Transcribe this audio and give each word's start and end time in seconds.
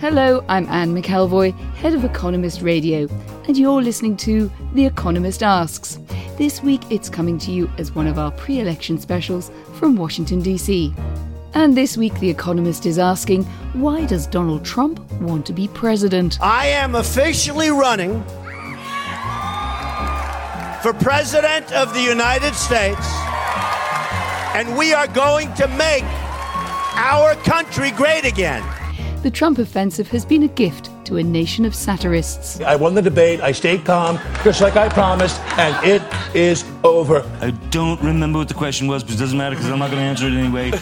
Hello, 0.00 0.42
I'm 0.48 0.66
Anne 0.70 0.94
McElvoy, 0.94 1.52
head 1.74 1.92
of 1.92 2.04
Economist 2.04 2.62
Radio, 2.62 3.06
and 3.46 3.54
you're 3.54 3.82
listening 3.82 4.16
to 4.16 4.50
The 4.72 4.86
Economist 4.86 5.42
Asks. 5.42 5.98
This 6.38 6.62
week 6.62 6.80
it's 6.90 7.10
coming 7.10 7.36
to 7.40 7.50
you 7.50 7.70
as 7.76 7.94
one 7.94 8.06
of 8.06 8.18
our 8.18 8.30
pre 8.30 8.60
election 8.60 8.98
specials 8.98 9.50
from 9.74 9.96
Washington, 9.96 10.40
D.C. 10.40 10.94
And 11.52 11.76
this 11.76 11.98
week, 11.98 12.18
The 12.18 12.30
Economist 12.30 12.86
is 12.86 12.98
asking 12.98 13.44
why 13.74 14.06
does 14.06 14.26
Donald 14.26 14.64
Trump 14.64 15.00
want 15.20 15.44
to 15.44 15.52
be 15.52 15.68
president? 15.68 16.38
I 16.40 16.68
am 16.68 16.94
officially 16.94 17.68
running 17.68 18.22
for 20.80 20.94
President 20.94 21.70
of 21.74 21.92
the 21.92 22.00
United 22.00 22.54
States, 22.54 23.06
and 24.56 24.78
we 24.78 24.94
are 24.94 25.08
going 25.08 25.52
to 25.56 25.68
make 25.68 26.04
our 26.94 27.34
country 27.34 27.90
great 27.90 28.24
again. 28.24 28.64
The 29.22 29.30
Trump 29.30 29.58
offensive 29.58 30.08
has 30.12 30.24
been 30.24 30.44
a 30.44 30.48
gift 30.48 30.88
to 31.04 31.18
a 31.18 31.22
nation 31.22 31.66
of 31.66 31.74
satirists. 31.74 32.58
I 32.62 32.74
won 32.74 32.94
the 32.94 33.02
debate. 33.02 33.42
I 33.42 33.52
stayed 33.52 33.84
calm, 33.84 34.18
just 34.42 34.62
like 34.62 34.76
I 34.76 34.88
promised, 34.88 35.38
and 35.58 35.86
it 35.86 36.00
is 36.34 36.64
over. 36.84 37.20
I 37.42 37.50
don't 37.68 38.00
remember 38.00 38.38
what 38.38 38.48
the 38.48 38.54
question 38.54 38.86
was, 38.86 39.04
but 39.04 39.12
it 39.12 39.18
doesn't 39.18 39.36
matter 39.36 39.56
because 39.56 39.70
I'm 39.70 39.78
not 39.78 39.90
going 39.90 40.00
to 40.00 40.08
answer 40.08 40.26
it 40.26 40.32
anyway. 40.32 40.72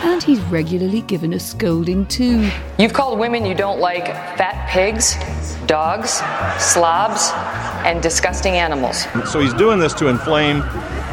And 0.00 0.22
he's 0.22 0.40
regularly 0.42 1.02
given 1.02 1.32
a 1.32 1.38
scolding 1.38 2.04
too. 2.06 2.50
You've 2.78 2.92
called 2.92 3.18
women 3.18 3.44
you 3.44 3.54
don't 3.54 3.78
like 3.78 4.06
fat 4.06 4.68
pigs, 4.68 5.16
dogs, 5.66 6.22
slobs, 6.62 7.30
and 7.86 8.02
disgusting 8.02 8.54
animals. 8.54 9.06
So 9.30 9.40
he's 9.40 9.54
doing 9.54 9.78
this 9.78 9.94
to 9.94 10.08
inflame 10.08 10.62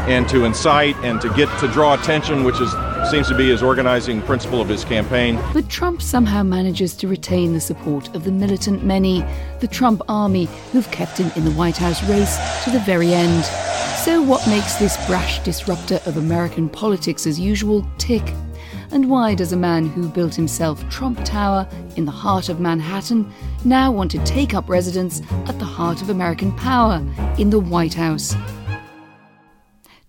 and 0.07 0.27
to 0.29 0.45
incite 0.45 0.95
and 0.97 1.19
to 1.21 1.29
get 1.33 1.47
to 1.59 1.67
draw 1.67 1.93
attention, 1.93 2.43
which 2.43 2.59
is 2.61 2.71
seems 3.09 3.27
to 3.27 3.35
be 3.35 3.49
his 3.49 3.61
organizing 3.61 4.21
principle 4.23 4.61
of 4.61 4.67
his 4.67 4.83
campaign. 4.83 5.39
But 5.53 5.69
Trump 5.69 6.01
somehow 6.01 6.41
manages 6.43 6.95
to 6.97 7.07
retain 7.07 7.53
the 7.53 7.61
support 7.61 8.13
of 8.15 8.23
the 8.23 8.31
militant 8.31 8.83
many, 8.83 9.23
the 9.59 9.67
Trump 9.67 10.01
army, 10.07 10.45
who've 10.71 10.89
kept 10.91 11.19
him 11.19 11.31
in 11.35 11.45
the 11.45 11.51
White 11.51 11.77
House 11.77 12.03
race 12.09 12.37
to 12.63 12.71
the 12.71 12.79
very 12.79 13.13
end. 13.13 13.45
So, 14.03 14.21
what 14.21 14.47
makes 14.47 14.75
this 14.75 14.97
brash 15.07 15.39
disruptor 15.43 15.99
of 16.05 16.17
American 16.17 16.69
politics 16.69 17.27
as 17.27 17.39
usual 17.39 17.87
tick? 17.97 18.33
And 18.91 19.09
why 19.09 19.35
does 19.35 19.51
a 19.51 19.57
man 19.57 19.87
who 19.87 20.07
built 20.09 20.35
himself 20.35 20.87
Trump 20.89 21.23
Tower 21.23 21.67
in 21.95 22.05
the 22.05 22.11
heart 22.11 22.49
of 22.49 22.59
Manhattan 22.59 23.31
now 23.63 23.91
want 23.91 24.11
to 24.11 24.23
take 24.23 24.53
up 24.53 24.69
residence 24.69 25.21
at 25.47 25.57
the 25.59 25.65
heart 25.65 26.01
of 26.01 26.09
American 26.09 26.51
power 26.53 27.03
in 27.37 27.49
the 27.49 27.59
White 27.59 27.93
House? 27.93 28.35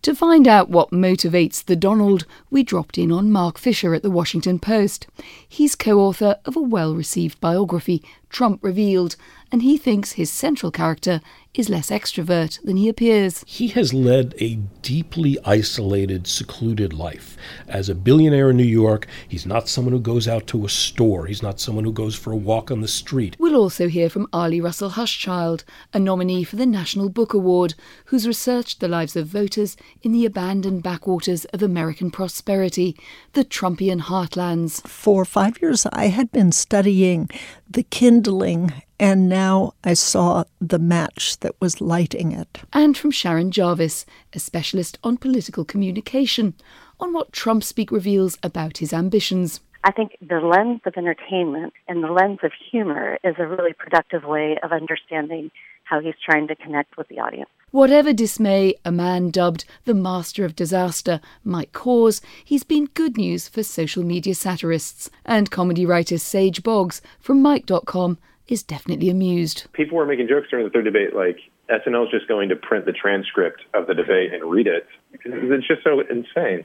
To 0.06 0.14
find 0.14 0.46
out 0.46 0.70
what 0.70 0.92
motivates 0.92 1.64
the 1.64 1.74
Donald, 1.74 2.26
we 2.48 2.62
dropped 2.62 2.96
in 2.96 3.10
on 3.10 3.32
Marc 3.32 3.58
Fisher 3.58 3.92
at 3.92 4.04
the 4.04 4.08
Washington 4.08 4.60
Post. 4.60 5.08
He's 5.48 5.74
co 5.74 5.98
author 5.98 6.38
of 6.44 6.54
a 6.54 6.60
well 6.60 6.94
received 6.94 7.40
biography, 7.40 8.04
Trump 8.30 8.62
Revealed, 8.62 9.16
and 9.50 9.62
he 9.62 9.76
thinks 9.76 10.12
his 10.12 10.30
central 10.30 10.70
character 10.70 11.20
is 11.56 11.68
less 11.68 11.90
extrovert 11.90 12.62
than 12.62 12.76
he 12.76 12.88
appears. 12.88 13.42
He 13.46 13.68
has 13.68 13.94
led 13.94 14.34
a 14.38 14.56
deeply 14.82 15.38
isolated, 15.44 16.26
secluded 16.26 16.92
life. 16.92 17.36
As 17.66 17.88
a 17.88 17.94
billionaire 17.94 18.50
in 18.50 18.56
New 18.56 18.64
York, 18.64 19.06
he's 19.26 19.46
not 19.46 19.68
someone 19.68 19.92
who 19.92 20.00
goes 20.00 20.28
out 20.28 20.46
to 20.48 20.64
a 20.64 20.68
store, 20.68 21.26
he's 21.26 21.42
not 21.42 21.60
someone 21.60 21.84
who 21.84 21.92
goes 21.92 22.14
for 22.14 22.32
a 22.32 22.36
walk 22.36 22.70
on 22.70 22.80
the 22.80 22.88
street. 22.88 23.36
We'll 23.38 23.56
also 23.56 23.88
hear 23.88 24.08
from 24.10 24.28
Arlie 24.32 24.60
Russell 24.60 24.90
Hochschild, 24.90 25.64
a 25.92 25.98
nominee 25.98 26.44
for 26.44 26.56
the 26.56 26.66
National 26.66 27.08
Book 27.08 27.34
Award, 27.34 27.74
who's 28.06 28.26
researched 28.26 28.80
the 28.80 28.88
lives 28.88 29.16
of 29.16 29.26
voters 29.26 29.76
in 30.02 30.12
the 30.12 30.26
abandoned 30.26 30.82
backwaters 30.82 31.44
of 31.46 31.62
American 31.62 32.10
prosperity, 32.10 32.96
the 33.32 33.44
Trumpian 33.44 34.00
heartlands. 34.02 34.86
For 34.86 35.24
five 35.24 35.60
years, 35.60 35.86
I 35.92 36.06
had 36.06 36.30
been 36.32 36.52
studying 36.52 37.28
the 37.68 37.82
kindling 37.82 38.72
and 38.98 39.28
now 39.28 39.74
I 39.84 39.94
saw 39.94 40.44
the 40.60 40.78
match 40.78 41.38
that 41.40 41.54
was 41.60 41.80
lighting 41.80 42.32
it. 42.32 42.60
And 42.72 42.96
from 42.96 43.10
Sharon 43.10 43.50
Jarvis, 43.50 44.06
a 44.32 44.38
specialist 44.38 44.98
on 45.04 45.18
political 45.18 45.64
communication, 45.64 46.54
on 46.98 47.12
what 47.12 47.32
Trump 47.32 47.62
speak 47.62 47.90
reveals 47.90 48.38
about 48.42 48.78
his 48.78 48.92
ambitions. 48.92 49.60
I 49.84 49.92
think 49.92 50.16
the 50.20 50.40
lens 50.40 50.80
of 50.86 50.94
entertainment 50.96 51.74
and 51.86 52.02
the 52.02 52.10
lens 52.10 52.40
of 52.42 52.52
humor 52.70 53.18
is 53.22 53.36
a 53.38 53.46
really 53.46 53.72
productive 53.72 54.24
way 54.24 54.58
of 54.62 54.72
understanding 54.72 55.50
how 55.84 56.00
he's 56.00 56.14
trying 56.24 56.48
to 56.48 56.56
connect 56.56 56.96
with 56.96 57.06
the 57.08 57.20
audience. 57.20 57.48
Whatever 57.70 58.12
dismay 58.12 58.74
a 58.84 58.90
man 58.90 59.30
dubbed 59.30 59.64
the 59.84 59.94
master 59.94 60.44
of 60.44 60.56
disaster 60.56 61.20
might 61.44 61.72
cause, 61.72 62.20
he's 62.44 62.64
been 62.64 62.86
good 62.86 63.16
news 63.16 63.48
for 63.48 63.62
social 63.62 64.02
media 64.02 64.34
satirists. 64.34 65.10
And 65.24 65.50
comedy 65.50 65.86
writer 65.86 66.18
Sage 66.18 66.62
Boggs 66.62 67.00
from 67.20 67.42
Mic.com 67.42 68.18
is 68.48 68.62
definitely 68.62 69.10
amused. 69.10 69.66
People 69.72 69.96
were 69.96 70.06
making 70.06 70.28
jokes 70.28 70.48
during 70.50 70.64
the 70.64 70.70
third 70.70 70.84
debate, 70.84 71.14
like 71.14 71.38
SNL 71.68 72.04
is 72.04 72.10
just 72.10 72.28
going 72.28 72.48
to 72.48 72.56
print 72.56 72.86
the 72.86 72.92
transcript 72.92 73.62
of 73.74 73.86
the 73.86 73.94
debate 73.94 74.32
and 74.32 74.44
read 74.50 74.66
it. 74.66 74.86
It's 75.24 75.66
just 75.66 75.82
so 75.82 76.00
insane. 76.00 76.64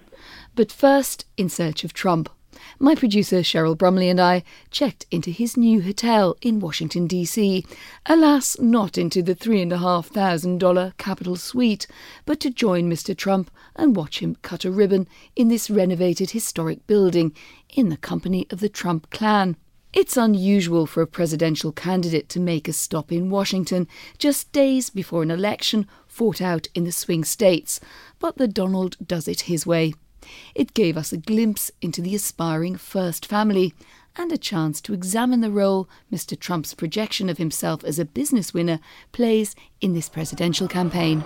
But 0.55 0.71
first, 0.71 1.25
in 1.37 1.49
search 1.49 1.83
of 1.83 1.93
Trump. 1.93 2.29
My 2.77 2.93
producer 2.95 3.37
Cheryl 3.37 3.77
Brumley 3.77 4.09
and 4.09 4.19
I 4.19 4.43
checked 4.69 5.05
into 5.09 5.31
his 5.31 5.57
new 5.57 5.81
hotel 5.81 6.35
in 6.41 6.59
Washington, 6.59 7.07
D.C. 7.07 7.65
Alas, 8.05 8.59
not 8.59 8.97
into 8.97 9.23
the 9.23 9.33
$3,500 9.33 10.97
Capitol 10.97 11.35
suite, 11.37 11.87
but 12.25 12.39
to 12.41 12.51
join 12.51 12.89
Mr. 12.89 13.17
Trump 13.17 13.49
and 13.75 13.95
watch 13.95 14.19
him 14.19 14.35
cut 14.41 14.65
a 14.65 14.71
ribbon 14.71 15.07
in 15.35 15.47
this 15.47 15.69
renovated 15.69 16.31
historic 16.31 16.85
building 16.85 17.33
in 17.69 17.89
the 17.89 17.97
company 17.97 18.45
of 18.51 18.59
the 18.59 18.69
Trump 18.69 19.09
clan. 19.09 19.55
It's 19.93 20.15
unusual 20.15 20.85
for 20.85 21.01
a 21.01 21.07
presidential 21.07 21.73
candidate 21.73 22.29
to 22.29 22.39
make 22.39 22.69
a 22.69 22.73
stop 22.73 23.11
in 23.11 23.29
Washington 23.29 23.89
just 24.17 24.49
days 24.53 24.89
before 24.89 25.21
an 25.21 25.29
election 25.29 25.85
fought 26.07 26.41
out 26.41 26.67
in 26.73 26.85
the 26.85 26.93
swing 26.93 27.25
states, 27.25 27.81
but 28.17 28.37
the 28.37 28.47
Donald 28.47 28.95
does 29.05 29.27
it 29.27 29.41
his 29.41 29.67
way. 29.67 29.93
It 30.55 30.73
gave 30.73 30.95
us 30.95 31.11
a 31.11 31.17
glimpse 31.17 31.71
into 31.81 32.01
the 32.01 32.15
aspiring 32.15 32.77
first 32.77 33.25
family 33.25 33.73
and 34.15 34.31
a 34.31 34.37
chance 34.37 34.79
to 34.81 34.93
examine 34.93 35.41
the 35.41 35.51
role 35.51 35.89
Mr. 36.09 36.39
Trump's 36.39 36.73
projection 36.73 37.29
of 37.29 37.37
himself 37.37 37.83
as 37.83 37.99
a 37.99 38.05
business 38.05 38.53
winner 38.53 38.79
plays 39.11 39.57
in 39.81 39.93
this 39.93 40.07
presidential 40.07 40.69
campaign. 40.69 41.21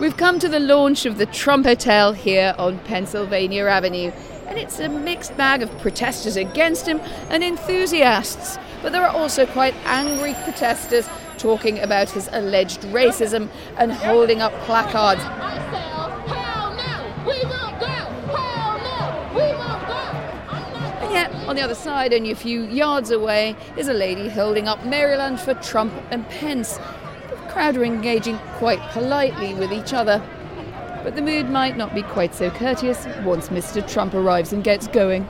We've 0.00 0.16
come 0.16 0.40
to 0.40 0.48
the 0.48 0.58
launch 0.58 1.06
of 1.06 1.18
the 1.18 1.26
Trump 1.26 1.64
Hotel 1.64 2.12
here 2.12 2.56
on 2.58 2.80
Pennsylvania 2.80 3.66
Avenue 3.66 4.10
and 4.46 4.58
it's 4.58 4.78
a 4.80 4.88
mixed 4.88 5.36
bag 5.36 5.62
of 5.62 5.70
protesters 5.78 6.36
against 6.36 6.86
him 6.86 7.00
and 7.30 7.42
enthusiasts. 7.42 8.58
But 8.82 8.92
there 8.92 9.02
are 9.02 9.14
also 9.14 9.46
quite 9.46 9.74
angry 9.84 10.34
protesters 10.44 11.08
talking 11.38 11.78
about 11.80 12.10
his 12.10 12.28
alleged 12.32 12.82
racism 12.82 13.48
and 13.76 13.92
holding 13.92 14.40
up 14.40 14.52
placards. 14.64 15.22
And 21.02 21.12
yet, 21.12 21.32
on 21.48 21.56
the 21.56 21.62
other 21.62 21.74
side, 21.74 22.12
only 22.12 22.30
a 22.30 22.36
few 22.36 22.62
yards 22.64 23.10
away, 23.10 23.56
is 23.76 23.88
a 23.88 23.92
lady 23.92 24.28
holding 24.28 24.68
up 24.68 24.84
Maryland 24.84 25.40
for 25.40 25.54
Trump 25.54 25.92
and 26.10 26.28
Pence. 26.28 26.78
The 27.28 27.36
crowd 27.48 27.76
are 27.76 27.84
engaging 27.84 28.38
quite 28.56 28.80
politely 28.90 29.54
with 29.54 29.72
each 29.72 29.92
other. 29.92 30.22
But 31.04 31.16
the 31.16 31.22
mood 31.22 31.50
might 31.50 31.76
not 31.76 31.94
be 31.94 32.02
quite 32.02 32.34
so 32.34 32.50
courteous 32.50 33.06
once 33.24 33.50
Mr. 33.50 33.86
Trump 33.86 34.14
arrives 34.14 34.54
and 34.54 34.64
gets 34.64 34.88
going. 34.88 35.28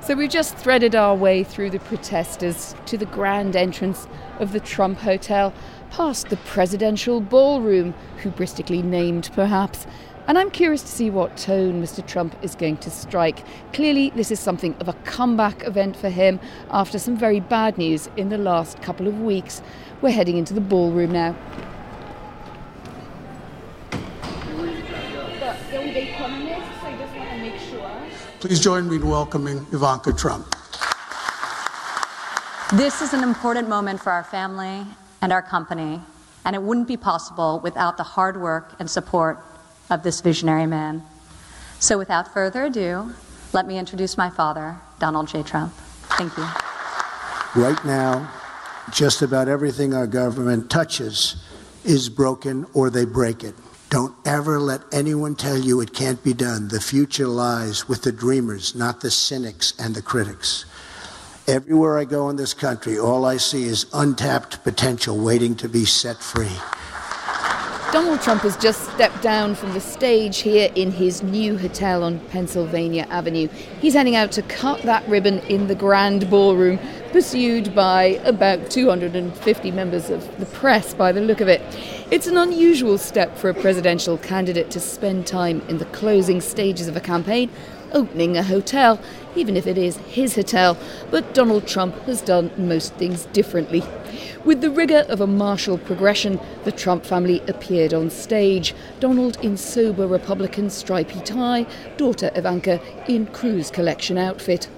So 0.00 0.14
we've 0.14 0.30
just 0.30 0.56
threaded 0.56 0.94
our 0.94 1.14
way 1.14 1.44
through 1.44 1.68
the 1.70 1.78
protesters 1.78 2.74
to 2.86 2.96
the 2.96 3.04
grand 3.04 3.54
entrance 3.54 4.08
of 4.38 4.52
the 4.52 4.60
Trump 4.60 4.98
Hotel, 4.98 5.52
past 5.90 6.30
the 6.30 6.38
presidential 6.38 7.20
ballroom, 7.20 7.92
hubristically 8.22 8.82
named 8.82 9.28
perhaps. 9.34 9.86
And 10.26 10.38
I'm 10.38 10.50
curious 10.50 10.80
to 10.80 10.88
see 10.88 11.10
what 11.10 11.36
tone 11.36 11.82
Mr. 11.82 12.06
Trump 12.06 12.34
is 12.40 12.54
going 12.54 12.78
to 12.78 12.90
strike. 12.90 13.44
Clearly, 13.74 14.08
this 14.16 14.30
is 14.30 14.40
something 14.40 14.74
of 14.80 14.88
a 14.88 14.94
comeback 15.04 15.66
event 15.66 15.96
for 15.96 16.08
him 16.08 16.40
after 16.70 16.98
some 16.98 17.14
very 17.14 17.40
bad 17.40 17.76
news 17.76 18.08
in 18.16 18.30
the 18.30 18.38
last 18.38 18.80
couple 18.80 19.06
of 19.06 19.20
weeks. 19.20 19.60
We're 20.00 20.12
heading 20.12 20.38
into 20.38 20.54
the 20.54 20.62
ballroom 20.62 21.12
now. 21.12 21.36
Please 28.44 28.60
join 28.60 28.90
me 28.90 28.96
in 28.96 29.08
welcoming 29.08 29.66
Ivanka 29.72 30.12
Trump. 30.12 30.46
This 32.74 33.00
is 33.00 33.14
an 33.14 33.22
important 33.22 33.70
moment 33.70 34.02
for 34.02 34.12
our 34.12 34.22
family 34.22 34.84
and 35.22 35.32
our 35.32 35.40
company, 35.40 36.02
and 36.44 36.54
it 36.54 36.60
wouldn't 36.60 36.86
be 36.86 36.98
possible 36.98 37.60
without 37.60 37.96
the 37.96 38.02
hard 38.02 38.38
work 38.38 38.74
and 38.78 38.90
support 38.90 39.38
of 39.88 40.02
this 40.02 40.20
visionary 40.20 40.66
man. 40.66 41.02
So, 41.78 41.96
without 41.96 42.34
further 42.34 42.64
ado, 42.64 43.14
let 43.54 43.66
me 43.66 43.78
introduce 43.78 44.18
my 44.18 44.28
father, 44.28 44.76
Donald 44.98 45.28
J. 45.28 45.42
Trump. 45.42 45.72
Thank 46.18 46.36
you. 46.36 46.46
Right 47.56 47.82
now, 47.86 48.30
just 48.92 49.22
about 49.22 49.48
everything 49.48 49.94
our 49.94 50.06
government 50.06 50.68
touches 50.68 51.42
is 51.82 52.10
broken 52.10 52.66
or 52.74 52.90
they 52.90 53.06
break 53.06 53.42
it. 53.42 53.54
Don't 53.94 54.16
ever 54.26 54.58
let 54.58 54.82
anyone 54.90 55.36
tell 55.36 55.56
you 55.56 55.80
it 55.80 55.92
can't 55.92 56.20
be 56.24 56.34
done. 56.34 56.66
The 56.66 56.80
future 56.80 57.28
lies 57.28 57.88
with 57.88 58.02
the 58.02 58.10
dreamers, 58.10 58.74
not 58.74 59.02
the 59.02 59.10
cynics 59.12 59.72
and 59.78 59.94
the 59.94 60.02
critics. 60.02 60.64
Everywhere 61.46 61.96
I 61.96 62.04
go 62.04 62.28
in 62.28 62.34
this 62.34 62.54
country, 62.54 62.98
all 62.98 63.24
I 63.24 63.36
see 63.36 63.62
is 63.62 63.86
untapped 63.92 64.64
potential 64.64 65.16
waiting 65.16 65.54
to 65.54 65.68
be 65.68 65.84
set 65.84 66.16
free. 66.16 66.58
Donald 67.94 68.20
Trump 68.20 68.42
has 68.42 68.56
just 68.56 68.90
stepped 68.90 69.22
down 69.22 69.54
from 69.54 69.72
the 69.72 69.80
stage 69.80 70.38
here 70.38 70.68
in 70.74 70.90
his 70.90 71.22
new 71.22 71.56
hotel 71.56 72.02
on 72.02 72.18
Pennsylvania 72.30 73.06
Avenue. 73.08 73.46
He's 73.80 73.94
heading 73.94 74.16
out 74.16 74.32
to 74.32 74.42
cut 74.42 74.82
that 74.82 75.08
ribbon 75.08 75.38
in 75.46 75.68
the 75.68 75.76
grand 75.76 76.28
ballroom, 76.28 76.80
pursued 77.12 77.72
by 77.72 78.20
about 78.24 78.68
250 78.68 79.70
members 79.70 80.10
of 80.10 80.38
the 80.40 80.46
press 80.46 80.92
by 80.92 81.12
the 81.12 81.20
look 81.20 81.40
of 81.40 81.46
it. 81.46 81.62
It's 82.10 82.26
an 82.26 82.36
unusual 82.36 82.98
step 82.98 83.38
for 83.38 83.48
a 83.48 83.54
presidential 83.54 84.18
candidate 84.18 84.72
to 84.72 84.80
spend 84.80 85.28
time 85.28 85.60
in 85.68 85.78
the 85.78 85.84
closing 85.86 86.40
stages 86.40 86.88
of 86.88 86.96
a 86.96 87.00
campaign 87.00 87.48
opening 87.94 88.36
a 88.36 88.42
hotel, 88.42 89.00
even 89.34 89.56
if 89.56 89.66
it 89.66 89.78
is 89.78 89.96
his 89.98 90.34
hotel. 90.34 90.76
But 91.10 91.32
Donald 91.32 91.66
Trump 91.66 91.96
has 92.02 92.20
done 92.20 92.50
most 92.56 92.94
things 92.94 93.24
differently. 93.26 93.82
With 94.44 94.60
the 94.60 94.70
rigour 94.70 95.06
of 95.08 95.20
a 95.20 95.26
martial 95.26 95.78
progression, 95.78 96.38
the 96.64 96.72
Trump 96.72 97.06
family 97.06 97.40
appeared 97.48 97.94
on 97.94 98.10
stage. 98.10 98.74
Donald 99.00 99.42
in 99.42 99.56
sober 99.56 100.06
Republican 100.06 100.68
stripy 100.68 101.20
tie, 101.20 101.66
daughter 101.96 102.30
Ivanka 102.34 102.80
in 103.08 103.26
cruise 103.26 103.70
collection 103.70 104.18
outfit. 104.18 104.68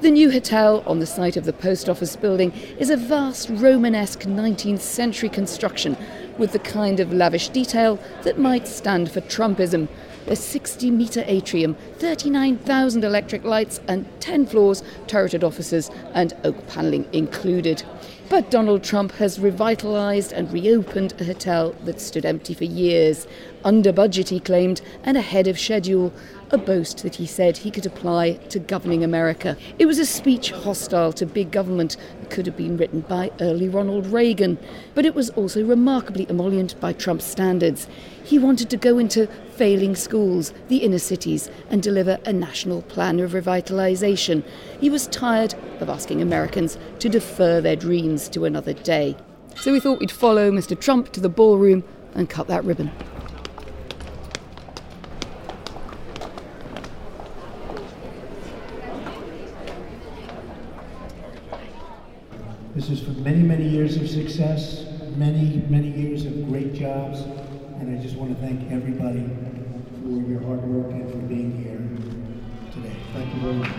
The 0.00 0.10
new 0.10 0.30
hotel 0.30 0.82
on 0.86 0.98
the 0.98 1.06
site 1.06 1.36
of 1.36 1.44
the 1.44 1.52
post 1.52 1.88
office 1.88 2.16
building 2.16 2.52
is 2.78 2.88
a 2.88 2.96
vast 2.96 3.50
Romanesque 3.50 4.20
19th 4.20 4.80
century 4.80 5.28
construction 5.28 5.96
with 6.38 6.52
the 6.52 6.58
kind 6.58 7.00
of 7.00 7.12
lavish 7.12 7.50
detail 7.50 7.98
that 8.22 8.38
might 8.38 8.66
stand 8.66 9.10
for 9.10 9.20
Trumpism. 9.20 9.88
A 10.30 10.36
60 10.36 10.92
metre 10.92 11.24
atrium, 11.26 11.74
39,000 11.98 13.02
electric 13.02 13.42
lights, 13.42 13.80
and 13.88 14.06
10 14.20 14.46
floors, 14.46 14.84
turreted 15.08 15.42
offices, 15.42 15.90
and 16.14 16.32
oak 16.44 16.68
panelling 16.68 17.08
included. 17.12 17.82
But 18.28 18.48
Donald 18.48 18.84
Trump 18.84 19.10
has 19.12 19.40
revitalised 19.40 20.30
and 20.30 20.52
reopened 20.52 21.20
a 21.20 21.24
hotel 21.24 21.74
that 21.84 22.00
stood 22.00 22.24
empty 22.24 22.54
for 22.54 22.62
years, 22.62 23.26
under 23.62 23.92
budget, 23.92 24.30
he 24.30 24.40
claimed, 24.40 24.80
and 25.04 25.18
ahead 25.18 25.46
of 25.46 25.58
schedule, 25.58 26.12
a 26.50 26.56
boast 26.56 27.02
that 27.02 27.16
he 27.16 27.26
said 27.26 27.58
he 27.58 27.70
could 27.70 27.84
apply 27.84 28.34
to 28.48 28.58
governing 28.58 29.04
America. 29.04 29.56
It 29.78 29.84
was 29.84 29.98
a 29.98 30.06
speech 30.06 30.50
hostile 30.50 31.12
to 31.14 31.26
big 31.26 31.50
government 31.50 31.96
that 32.20 32.30
could 32.30 32.46
have 32.46 32.56
been 32.56 32.78
written 32.78 33.02
by 33.02 33.30
early 33.40 33.68
Ronald 33.68 34.06
Reagan, 34.06 34.58
but 34.94 35.04
it 35.04 35.14
was 35.14 35.28
also 35.30 35.62
remarkably 35.62 36.26
emollient 36.30 36.80
by 36.80 36.94
Trump's 36.94 37.26
standards. 37.26 37.86
He 38.30 38.38
wanted 38.38 38.70
to 38.70 38.76
go 38.76 38.96
into 38.98 39.26
failing 39.56 39.96
schools, 39.96 40.54
the 40.68 40.84
inner 40.84 41.00
cities, 41.00 41.50
and 41.68 41.82
deliver 41.82 42.20
a 42.24 42.32
national 42.32 42.82
plan 42.82 43.18
of 43.18 43.32
revitalisation. 43.32 44.44
He 44.80 44.88
was 44.88 45.08
tired 45.08 45.56
of 45.80 45.88
asking 45.88 46.22
Americans 46.22 46.78
to 47.00 47.08
defer 47.08 47.60
their 47.60 47.74
dreams 47.74 48.28
to 48.28 48.44
another 48.44 48.72
day. 48.72 49.16
So 49.56 49.72
we 49.72 49.80
thought 49.80 49.98
we'd 49.98 50.12
follow 50.12 50.52
Mr. 50.52 50.78
Trump 50.78 51.10
to 51.14 51.20
the 51.20 51.28
ballroom 51.28 51.82
and 52.14 52.30
cut 52.30 52.46
that 52.46 52.62
ribbon. 52.62 52.92
This 62.76 62.90
is 62.90 63.02
for 63.02 63.10
many, 63.10 63.42
many 63.42 63.68
years 63.68 63.96
of 63.96 64.08
success, 64.08 64.84
many, 65.16 65.64
many 65.68 65.90
years 65.90 66.24
of 66.26 66.48
great 66.48 66.74
jobs, 66.74 67.24
and 67.80 67.98
I 67.98 68.02
just 68.02 68.16
want 68.16 68.36
to 68.36 68.46
thank 68.46 68.70
everybody 68.70 69.24
for 70.02 70.30
your 70.30 70.40
hard 70.40 70.62
work 70.64 70.92
and 70.92 71.10
for 71.10 71.16
being 71.16 71.50
here 71.56 71.78
today. 72.72 72.94
Thank 73.14 73.34
you 73.34 73.40
very 73.40 73.54
much. 73.54 73.70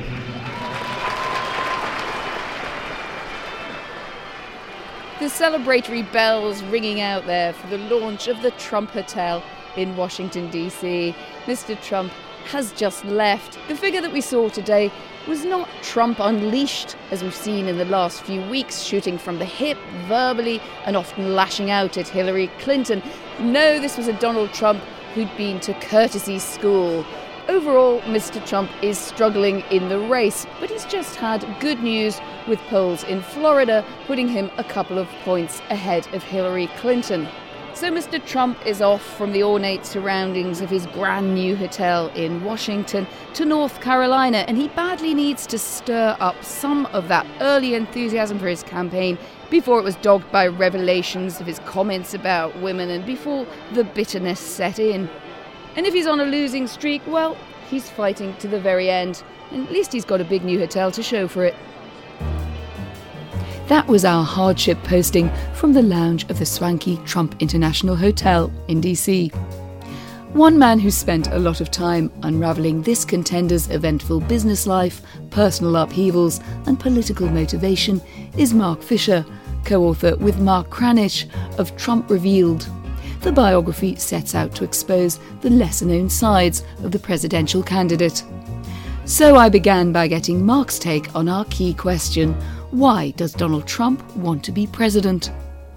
The 5.19 5.27
celebratory 5.27 6.12
bells 6.12 6.63
ringing 6.63 7.00
out 7.00 7.27
there 7.27 7.53
for 7.53 7.68
the 7.68 7.77
launch 7.77 8.27
of 8.27 8.42
the 8.42 8.50
Trump 8.51 8.89
Hotel 8.89 9.44
in 9.77 9.95
Washington, 9.95 10.50
D.C. 10.50 11.15
Mr. 11.45 11.80
Trump 11.80 12.12
has 12.45 12.71
just 12.74 13.06
left. 13.06 13.59
The 13.68 13.75
figure 13.75 14.01
that 14.01 14.12
we 14.12 14.21
saw 14.21 14.50
today 14.50 14.92
was 15.27 15.45
not 15.45 15.69
Trump 15.81 16.19
unleashed, 16.19 16.95
as 17.12 17.23
we've 17.23 17.35
seen 17.35 17.68
in 17.68 17.77
the 17.77 17.85
last 17.85 18.23
few 18.23 18.41
weeks, 18.50 18.81
shooting 18.81 19.18
from 19.18 19.39
the 19.39 19.45
hip, 19.45 19.77
verbally, 20.07 20.62
and 20.85 20.97
often 20.97 21.35
lashing 21.35 21.69
out 21.69 21.97
at 21.97 22.07
Hillary 22.07 22.47
Clinton. 22.59 23.01
No, 23.39 23.79
this 23.79 23.97
was 23.97 24.07
a 24.07 24.13
Donald 24.13 24.53
Trump 24.53 24.81
who'd 25.13 25.35
been 25.38 25.59
to 25.62 25.73
courtesy 25.75 26.39
school. 26.39 27.06
Overall, 27.47 28.01
Mr. 28.01 28.45
Trump 28.45 28.71
is 28.81 28.97
struggling 28.97 29.62
in 29.71 29.89
the 29.89 30.00
race, 30.00 30.45
but 30.59 30.69
he's 30.69 30.85
just 30.85 31.15
had 31.15 31.45
good 31.59 31.81
news 31.81 32.19
with 32.47 32.59
polls 32.69 33.03
in 33.03 33.21
Florida, 33.21 33.85
putting 34.07 34.27
him 34.27 34.50
a 34.57 34.63
couple 34.63 34.97
of 34.97 35.07
points 35.23 35.59
ahead 35.69 36.07
of 36.13 36.23
Hillary 36.23 36.68
Clinton. 36.77 37.27
So 37.73 37.89
Mr. 37.89 38.23
Trump 38.23 38.63
is 38.65 38.79
off 38.81 39.01
from 39.18 39.31
the 39.31 39.44
ornate 39.44 39.85
surroundings 39.85 40.62
of 40.62 40.69
his 40.69 40.85
brand 40.88 41.33
new 41.33 41.56
hotel 41.56 42.09
in 42.09 42.44
Washington 42.44 43.07
to 43.33 43.44
North 43.44 43.81
Carolina, 43.81 44.39
and 44.47 44.56
he 44.56 44.68
badly 44.68 45.15
needs 45.15 45.47
to 45.47 45.57
stir 45.57 46.15
up 46.19 46.44
some 46.44 46.85
of 46.88 47.07
that 47.07 47.25
early 47.39 47.73
enthusiasm 47.73 48.38
for 48.38 48.47
his 48.47 48.62
campaign 48.62 49.18
before 49.50 49.79
it 49.79 49.83
was 49.83 49.95
dogged 49.95 50.31
by 50.31 50.45
revelations 50.45 51.41
of 51.41 51.47
his 51.47 51.59
comments 51.59 52.13
about 52.13 52.56
women 52.59 52.89
and 52.89 53.06
before 53.06 53.47
the 53.73 53.83
bitterness 53.83 54.39
set 54.39 54.77
in. 54.77 55.09
And 55.75 55.88
if 55.88 55.94
he's 55.94 56.07
on 56.07 56.19
a 56.19 56.25
losing 56.25 56.68
streak, 56.68 57.01
well, 57.07 57.35
he's 57.69 57.89
fighting 57.89 58.35
to 58.38 58.47
the 58.47 58.59
very 58.59 58.91
end. 58.91 59.23
And 59.51 59.65
at 59.65 59.73
least 59.73 59.91
he's 59.91 60.06
got 60.06 60.21
a 60.21 60.25
big 60.25 60.44
new 60.44 60.59
hotel 60.59 60.92
to 60.92 61.01
show 61.01 61.28
for 61.28 61.45
it. 61.45 61.56
That 63.71 63.87
was 63.87 64.04
our 64.04 64.25
hardship 64.25 64.83
posting 64.83 65.31
from 65.54 65.71
the 65.71 65.81
lounge 65.81 66.30
of 66.30 66.37
the 66.37 66.45
swanky 66.45 66.97
Trump 67.06 67.37
International 67.40 67.95
Hotel 67.95 68.51
in 68.68 68.81
DC. 68.81 69.33
One 70.33 70.59
man 70.59 70.78
who 70.78 70.92
spent 70.92 71.28
a 71.28 71.40
lot 71.40 71.61
of 71.61 71.71
time 71.71 72.11
unravelling 72.23 72.81
this 72.81 73.06
contender's 73.06 73.69
eventful 73.69 74.19
business 74.19 74.68
life, 74.68 75.01
personal 75.30 75.78
upheavals, 75.78 76.42
and 76.66 76.81
political 76.81 77.30
motivation 77.30 78.01
is 78.37 78.54
Marc 78.54 78.81
Fisher, 78.81 79.25
co 79.63 79.85
author 79.85 80.18
with 80.18 80.42
Mark 80.42 80.69
Kranish 80.69 81.30
of 81.57 81.73
Trump 81.78 82.09
Revealed. 82.09 82.68
The 83.21 83.31
biography 83.31 83.95
sets 83.95 84.35
out 84.35 84.54
to 84.56 84.66
expose 84.66 85.18
the 85.40 85.49
lesser 85.49 85.85
known 85.85 86.09
sides 86.09 86.66
of 86.83 86.92
the 86.92 86.99
presidential 86.99 87.63
candidate. 87.63 88.21
So 89.06 89.37
I 89.37 89.47
began 89.47 89.94
by 89.94 90.09
getting 90.09 90.45
Marc's 90.45 90.78
take 90.78 91.16
on 91.16 91.30
our 91.30 91.45
key 91.45 91.73
question 91.73 92.35
why 92.71 93.11
does 93.11 93.33
Donald 93.33 93.68
Trump 93.68 94.04
want 94.16 94.44
to 94.45 94.51
be 94.51 94.66
president? 94.68 95.31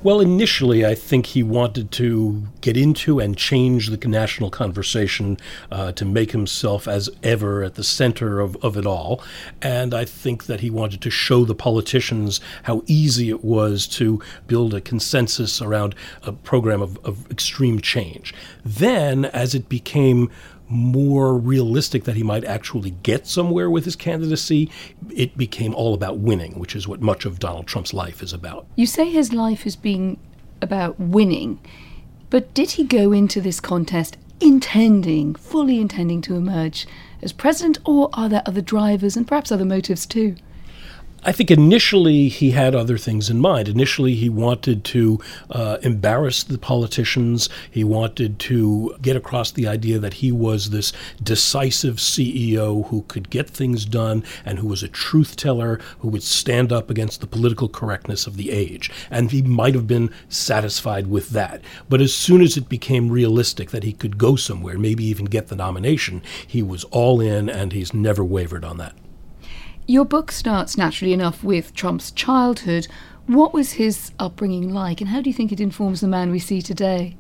Well, 0.05 0.21
initially, 0.21 0.85
I 0.85 0.95
think 0.95 1.25
he 1.25 1.43
wanted 1.43 1.91
to 1.93 2.47
get 2.61 2.77
into 2.77 3.21
and 3.21 3.35
change 3.35 3.89
the 3.89 3.97
national 4.07 4.51
conversation 4.51 5.39
uh, 5.73 5.93
to 5.93 6.05
make 6.05 6.33
himself 6.33 6.87
as 6.87 7.09
ever 7.23 7.63
at 7.63 7.77
the 7.77 7.83
center 7.83 8.39
of, 8.39 8.55
of 8.63 8.77
it 8.77 8.85
all. 8.85 9.23
And 9.63 9.95
I 9.95 10.05
think 10.05 10.45
that 10.45 10.61
he 10.61 10.69
wanted 10.69 11.01
to 11.01 11.11
show 11.11 11.47
the 11.47 11.55
politicians 11.55 12.43
how 12.65 12.83
easy 12.87 13.31
it 13.31 13.43
was 13.43 13.87
to 13.97 14.21
build 14.47 14.75
a 14.75 14.83
consensus 14.83 15.63
around 15.63 15.95
a 16.23 16.33
program 16.33 16.83
of, 16.83 16.99
of 17.03 17.31
extreme 17.31 17.81
change. 17.81 18.35
Then, 18.63 19.25
as 19.25 19.55
it 19.55 19.71
became 19.71 20.31
more 20.75 21.39
realistic 21.39 22.05
that 22.05 22.17
he 22.17 22.23
might 22.23 22.45
actually 22.45 22.91
get 23.03 23.27
somewhere 23.27 23.71
with 23.71 23.85
his 23.85 23.97
candidacy, 23.97 24.71
it 25.15 25.37
became 25.37 25.75
all 25.75 25.95
about 25.95 26.19
winning, 26.19 26.59
which 26.59 26.75
is 26.75 26.89
what 26.89 27.01
much 27.01 27.25
of 27.25 27.39
Donald 27.39 27.67
Trump's 27.67 27.95
life 27.95 28.23
is 28.23 28.33
about. 28.33 28.67
You 28.77 28.87
say 28.87 29.09
his 29.09 29.33
life 29.33 29.63
has 29.63 29.77
been 29.77 30.19
about 30.61 30.99
winning, 30.99 31.61
but 32.29 32.53
did 32.55 32.73
he 32.73 32.85
go 32.85 33.13
into 33.13 33.41
this 33.41 33.61
contest 33.61 34.17
intending, 34.41 35.35
fully 35.37 35.81
intending 35.81 36.21
to 36.23 36.35
emerge 36.35 36.87
as 37.23 37.33
president, 37.33 37.79
or 37.85 38.11
are 38.13 38.29
there 38.29 38.43
other 38.45 38.61
drivers 38.61 39.17
and 39.17 39.27
perhaps 39.27 39.53
other 39.53 39.65
motives 39.65 40.05
too? 40.05 40.35
I 41.27 41.33
think 41.33 41.51
initially 41.51 42.29
he 42.29 42.51
had 42.51 42.75
other 42.75 42.99
things 42.99 43.31
in 43.31 43.41
mind. 43.41 43.67
Initially, 43.67 44.15
he 44.15 44.29
wanted 44.29 44.85
to 44.85 45.19
uh, 45.49 45.79
embarrass 45.81 46.43
the 46.43 46.59
politicians. 46.59 47.49
He 47.71 47.83
wanted 47.83 48.39
to 48.41 48.95
get 49.01 49.17
across 49.17 49.51
the 49.51 49.67
idea 49.67 49.99
that 49.99 50.15
he 50.15 50.31
was 50.31 50.69
this 50.69 50.93
decisive 51.23 51.97
CEO 51.97 52.89
who 52.89 53.03
could 53.09 53.31
get 53.31 53.49
things 53.49 53.87
done 53.87 54.23
and 54.45 54.59
who 54.59 54.69
was 54.69 54.83
a 54.83 54.89
truth 54.89 55.35
teller 55.35 55.81
who 56.01 56.09
would 56.09 56.23
stand 56.23 56.71
up 56.71 56.91
against 56.91 57.23
the 57.23 57.27
political 57.27 57.69
correctness 57.71 58.27
of 58.27 58.37
the 58.37 58.51
age. 58.51 58.91
And 59.11 59.31
he 59.31 59.41
might 59.41 59.75
have 59.75 59.87
been 59.87 60.11
satisfied 60.29 61.07
with 61.07 61.31
that. 61.31 61.63
But 61.89 62.03
as 62.03 62.13
soon 62.13 62.43
as 62.43 62.59
it 62.59 62.69
became 62.69 63.09
realistic 63.09 63.71
that 63.71 63.85
he 63.85 63.95
could 63.95 64.19
go 64.19 64.37
somewhere, 64.37 64.79
maybe 64.79 65.05
even 65.05 65.25
get 65.25 65.49
the 65.49 65.57
nomination, 65.57 66.23
he 66.47 66.63
was 66.63 66.85
all 66.85 67.19
in 67.19 67.49
and 67.49 67.73
he's 67.73 67.95
never 67.95 68.23
wavered 68.23 68.65
on 68.65 68.77
that. 68.77 68.95
Your 69.87 70.07
book 70.07 70.33
starts 70.33 70.79
naturally 70.79 71.13
enough 71.13 71.45
with 71.45 71.75
Trump's 71.75 72.11
childhood. 72.11 72.89
What 73.27 73.53
was 73.53 73.73
his 73.73 74.13
upbringing 74.19 74.73
like, 74.73 75.03
and 75.03 75.11
how 75.11 75.21
do 75.21 75.29
you 75.29 75.35
think 75.35 75.53
it 75.53 75.61
informs 75.61 76.01
the 76.01 76.09
man 76.09 76.31
we 76.31 76.39
see 76.39 76.63
today? 76.63 77.19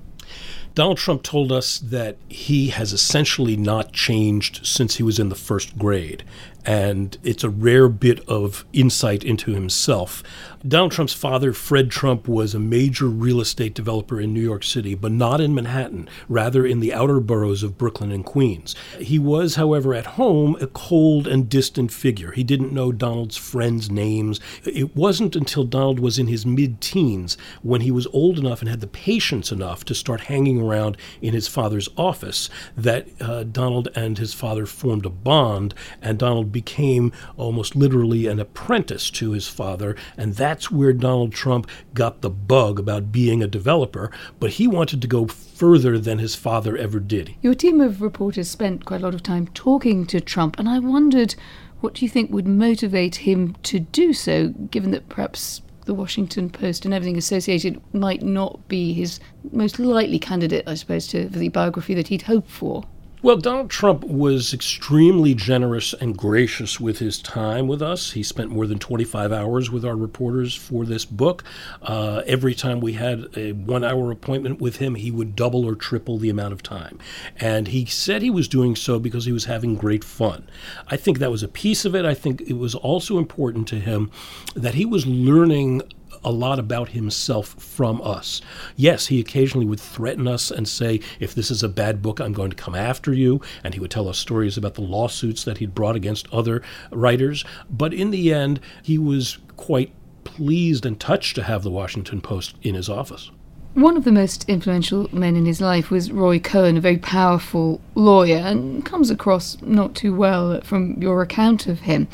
Donald 0.75 0.97
Trump 0.97 1.23
told 1.23 1.52
us 1.52 1.78
that 1.78 2.16
he 2.30 2.68
has 2.68 2.94
essentially 2.94 3.54
not 3.54 3.92
changed 3.92 4.66
since 4.66 4.97
he 4.97 5.02
was 5.02 5.18
in 5.18 5.28
the 5.28 5.35
first 5.35 5.78
grade. 5.78 6.25
And 6.64 7.16
it's 7.23 7.44
a 7.44 7.50
rare 7.50 7.88
bit 7.88 8.26
of 8.28 8.64
insight 8.73 9.25
into 9.25 9.52
himself. 9.52 10.23
Donald 10.66 10.92
Trump's 10.92 11.12
father, 11.12 11.52
Fred 11.52 11.90
Trump, 11.90 12.26
was 12.26 12.54
a 12.54 12.59
major 12.59 13.06
real 13.06 13.38
estate 13.38 13.75
developer 13.75 14.18
in 14.18 14.33
New 14.33 14.40
York 14.40 14.64
City, 14.64 14.94
but 14.94 15.12
not 15.12 15.38
in 15.38 15.54
Manhattan, 15.54 16.09
rather 16.26 16.64
in 16.64 16.80
the 16.80 16.94
outer 16.94 17.21
boroughs 17.21 17.62
of 17.62 17.76
Brooklyn 17.76 18.11
and 18.11 18.25
Queens. 18.25 18.75
He 18.99 19.18
was, 19.18 19.56
however, 19.56 19.94
at 19.94 20.06
home 20.06 20.56
a 20.62 20.66
cold 20.66 21.26
and 21.26 21.50
distant 21.50 21.92
figure. 21.92 22.33
He 22.33 22.42
didn't 22.42 22.73
know 22.73 22.92
Donald's 22.92 23.37
friends' 23.37 23.90
names. 23.90 24.40
It 24.64 24.97
wasn't 24.97 25.37
until 25.37 25.64
Donald 25.64 26.00
was 26.00 26.18
in 26.18 26.28
his 26.28 26.47
mid 26.47 26.80
teens 26.80 27.37
when 27.62 27.83
he 27.83 27.90
was 27.90 28.06
old 28.06 28.38
enough 28.38 28.61
and 28.61 28.68
had 28.71 28.80
the 28.80 28.87
patience 28.87 29.52
enough 29.52 29.85
to 29.85 29.94
start 29.94 30.23
hanging 30.23 30.62
around 30.62 30.97
in 31.21 31.35
his 31.35 31.47
father's 31.47 31.90
office 31.99 32.49
that 32.75 33.06
uh, 33.21 33.42
Donald 33.42 33.88
and 33.94 34.16
his 34.16 34.33
father 34.33 34.64
formed 34.64 35.04
a 35.04 35.11
bond, 35.11 35.75
and 36.00 36.18
Donald 36.18 36.52
became 36.54 37.12
almost 37.37 37.76
literally 37.76 38.26
an 38.26 38.40
apprentice 38.40 39.11
to 39.11 39.32
his 39.32 39.46
father, 39.46 39.94
and 40.16 40.34
that's 40.34 40.70
where 40.70 40.94
Donald 40.94 41.32
Trump 41.32 41.68
got 41.92 42.23
the 42.23 42.30
bug 42.30 42.78
about 42.78 43.12
being 43.12 43.42
a 43.42 43.46
developer, 43.46 44.11
but 44.40 44.52
he 44.52 44.66
wanted 44.66 45.02
to 45.02 45.08
go 45.08 45.26
further 45.26 45.99
than 45.99 46.18
his 46.18 46.34
father 46.34 46.78
ever 46.78 46.99
did. 46.99 47.34
Your 47.42 47.54
team 47.54 47.82
of 47.82 48.00
reporters 48.00 48.49
spent 48.49 48.87
quite 48.87 49.02
a 49.02 49.04
lot 49.04 49.14
of 49.14 49.23
time 49.23 49.49
talking 49.49 50.06
to 50.06 50.20
Trump, 50.20 50.58
and 50.58 50.66
I 50.66 50.78
wondered 50.78 51.34
what 51.80 51.94
do 51.94 52.04
you 52.06 52.08
think 52.08 52.30
would 52.30 52.49
motivate 52.49 53.16
him 53.16 53.54
to 53.64 53.80
do 53.80 54.14
so, 54.14 54.49
given 54.49 54.92
that 54.92 55.11
perhaps 55.11 55.61
the 55.84 55.92
Washington 55.92 56.49
Post 56.49 56.87
and 56.87 56.94
everything 56.94 57.18
associated 57.18 57.78
might 57.92 58.23
not 58.23 58.66
be 58.68 58.94
his 58.94 59.20
most 59.52 59.78
likely 59.78 60.18
candidate, 60.18 60.64
I 60.66 60.75
suppose, 60.75 61.06
to 61.08 61.28
the 61.28 61.49
biography 61.49 61.92
that 61.94 62.08
he'd 62.08 62.23
hoped 62.23 62.50
for? 62.50 62.84
Well, 63.25 63.38
Donald 63.38 63.71
Trump 63.71 64.04
was 64.04 64.52
extremely 64.52 65.33
generous 65.33 65.95
and 65.95 66.14
gracious 66.14 66.78
with 66.78 66.99
his 66.99 67.19
time 67.19 67.66
with 67.66 67.81
us. 67.81 68.11
He 68.12 68.23
spent 68.23 68.50
more 68.50 68.66
than 68.66 68.78
25 68.78 69.33
hours 69.33 69.71
with 69.71 69.83
our 69.83 69.97
reporters 69.97 70.54
for 70.54 70.85
this 70.85 71.07
book. 71.07 71.43
Uh, 71.81 72.21
every 72.26 72.54
time 72.54 72.81
we 72.81 72.93
had 72.93 73.35
a 73.35 73.52
one 73.52 73.83
hour 73.83 74.11
appointment 74.11 74.61
with 74.61 74.76
him, 74.76 74.97
he 74.97 75.11
would 75.11 75.35
double 75.35 75.64
or 75.64 75.75
triple 75.75 76.19
the 76.19 76.28
amount 76.28 76.52
of 76.52 76.62
time. 76.62 76.99
And 77.40 77.69
he 77.69 77.87
said 77.87 78.21
he 78.21 78.28
was 78.28 78.47
doing 78.47 78.76
so 78.76 78.99
because 78.99 79.25
he 79.25 79.33
was 79.33 79.47
having 79.47 79.75
great 79.75 80.04
fun. 80.04 80.47
I 80.88 80.99
think 80.99 81.19
that 81.19 81.31
was 81.31 81.43
a 81.43 81.49
piece 81.49 81.87
of 81.87 81.95
it. 81.95 82.04
I 82.04 82.12
think 82.12 82.43
it 82.43 82.59
was 82.59 82.75
also 82.75 83.16
important 83.16 83.66
to 83.69 83.76
him 83.76 84.11
that 84.54 84.75
he 84.75 84.85
was 84.85 85.07
learning 85.07 85.81
a 86.25 86.33
lot 86.33 86.59
about 86.59 86.90
himself 86.90 87.49
from 87.62 88.00
us. 88.02 88.40
Yes, 88.76 89.07
he 89.07 89.21
occasionally 89.21 89.66
would 89.66 89.81
threaten 89.81 90.26
us 90.26 90.50
and 90.50 90.66
say, 90.66 91.00
if 91.21 91.35
this 91.35 91.50
is 91.50 91.62
a 91.62 91.69
bad 91.69 92.02
book, 92.02 92.21
I'm 92.21 92.33
going 92.33 92.50
to 92.50 92.57
come 92.57 92.75
after 92.75 93.12
you. 93.12 93.40
And 93.62 93.75
he 93.75 93.81
would 93.81 93.90
tell 93.90 94.09
us 94.09 94.19
stories 94.19 94.57
about 94.57 94.75
the 94.75 94.83
lawsuits 94.83 95.45
that 95.45 95.59
he'd 95.59 95.75
brought 95.75 95.97
against 95.97 96.33
other 96.33 96.62
writers. 96.90 97.45
But 97.71 97.93
in 97.93 98.11
the 98.11 98.33
end, 98.33 98.61
he 98.83 98.99
was 98.99 99.38
quite 99.57 99.93
pleased 100.25 100.87
and 100.87 100.99
touched 100.99 101.37
to 101.37 101.43
have 101.43 101.62
the 101.62 101.71
Washington 101.71 102.21
Post 102.21 102.57
in 102.62 102.75
his 102.75 102.88
office. 102.88 103.31
One 103.75 103.97
of 103.97 104.04
the 104.04 104.12
most 104.12 104.49
influential 104.49 105.09
men 105.12 105.35
in 105.35 105.47
his 105.47 105.61
life 105.61 105.90
was 105.90 106.12
Roy 106.12 106.38
Cohn, 106.38 106.76
a 106.76 106.81
very 106.81 106.97
powerful 106.97 107.81
lawyer, 107.97 108.37
and 108.37 108.85
comes 108.85 109.11
across 109.11 109.61
not 109.62 109.97
too 109.97 110.14
well 110.14 110.61
from 110.62 110.95
your 111.02 111.23
account 111.23 111.66
of 111.66 111.81
him. 111.81 112.07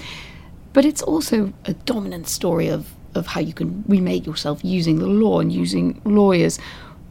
But 0.73 0.87
it's 0.87 1.03
also 1.03 1.53
a 1.67 1.75
dominant 1.75 2.29
story 2.29 2.69
of 2.69 2.95
of 3.15 3.27
how 3.27 3.41
you 3.41 3.53
can 3.53 3.85
remake 3.89 4.27
yourself 4.27 4.65
using 4.65 4.99
the 4.99 5.07
law 5.07 5.41
and 5.41 5.53
using 5.53 6.01
lawyers. 6.05 6.59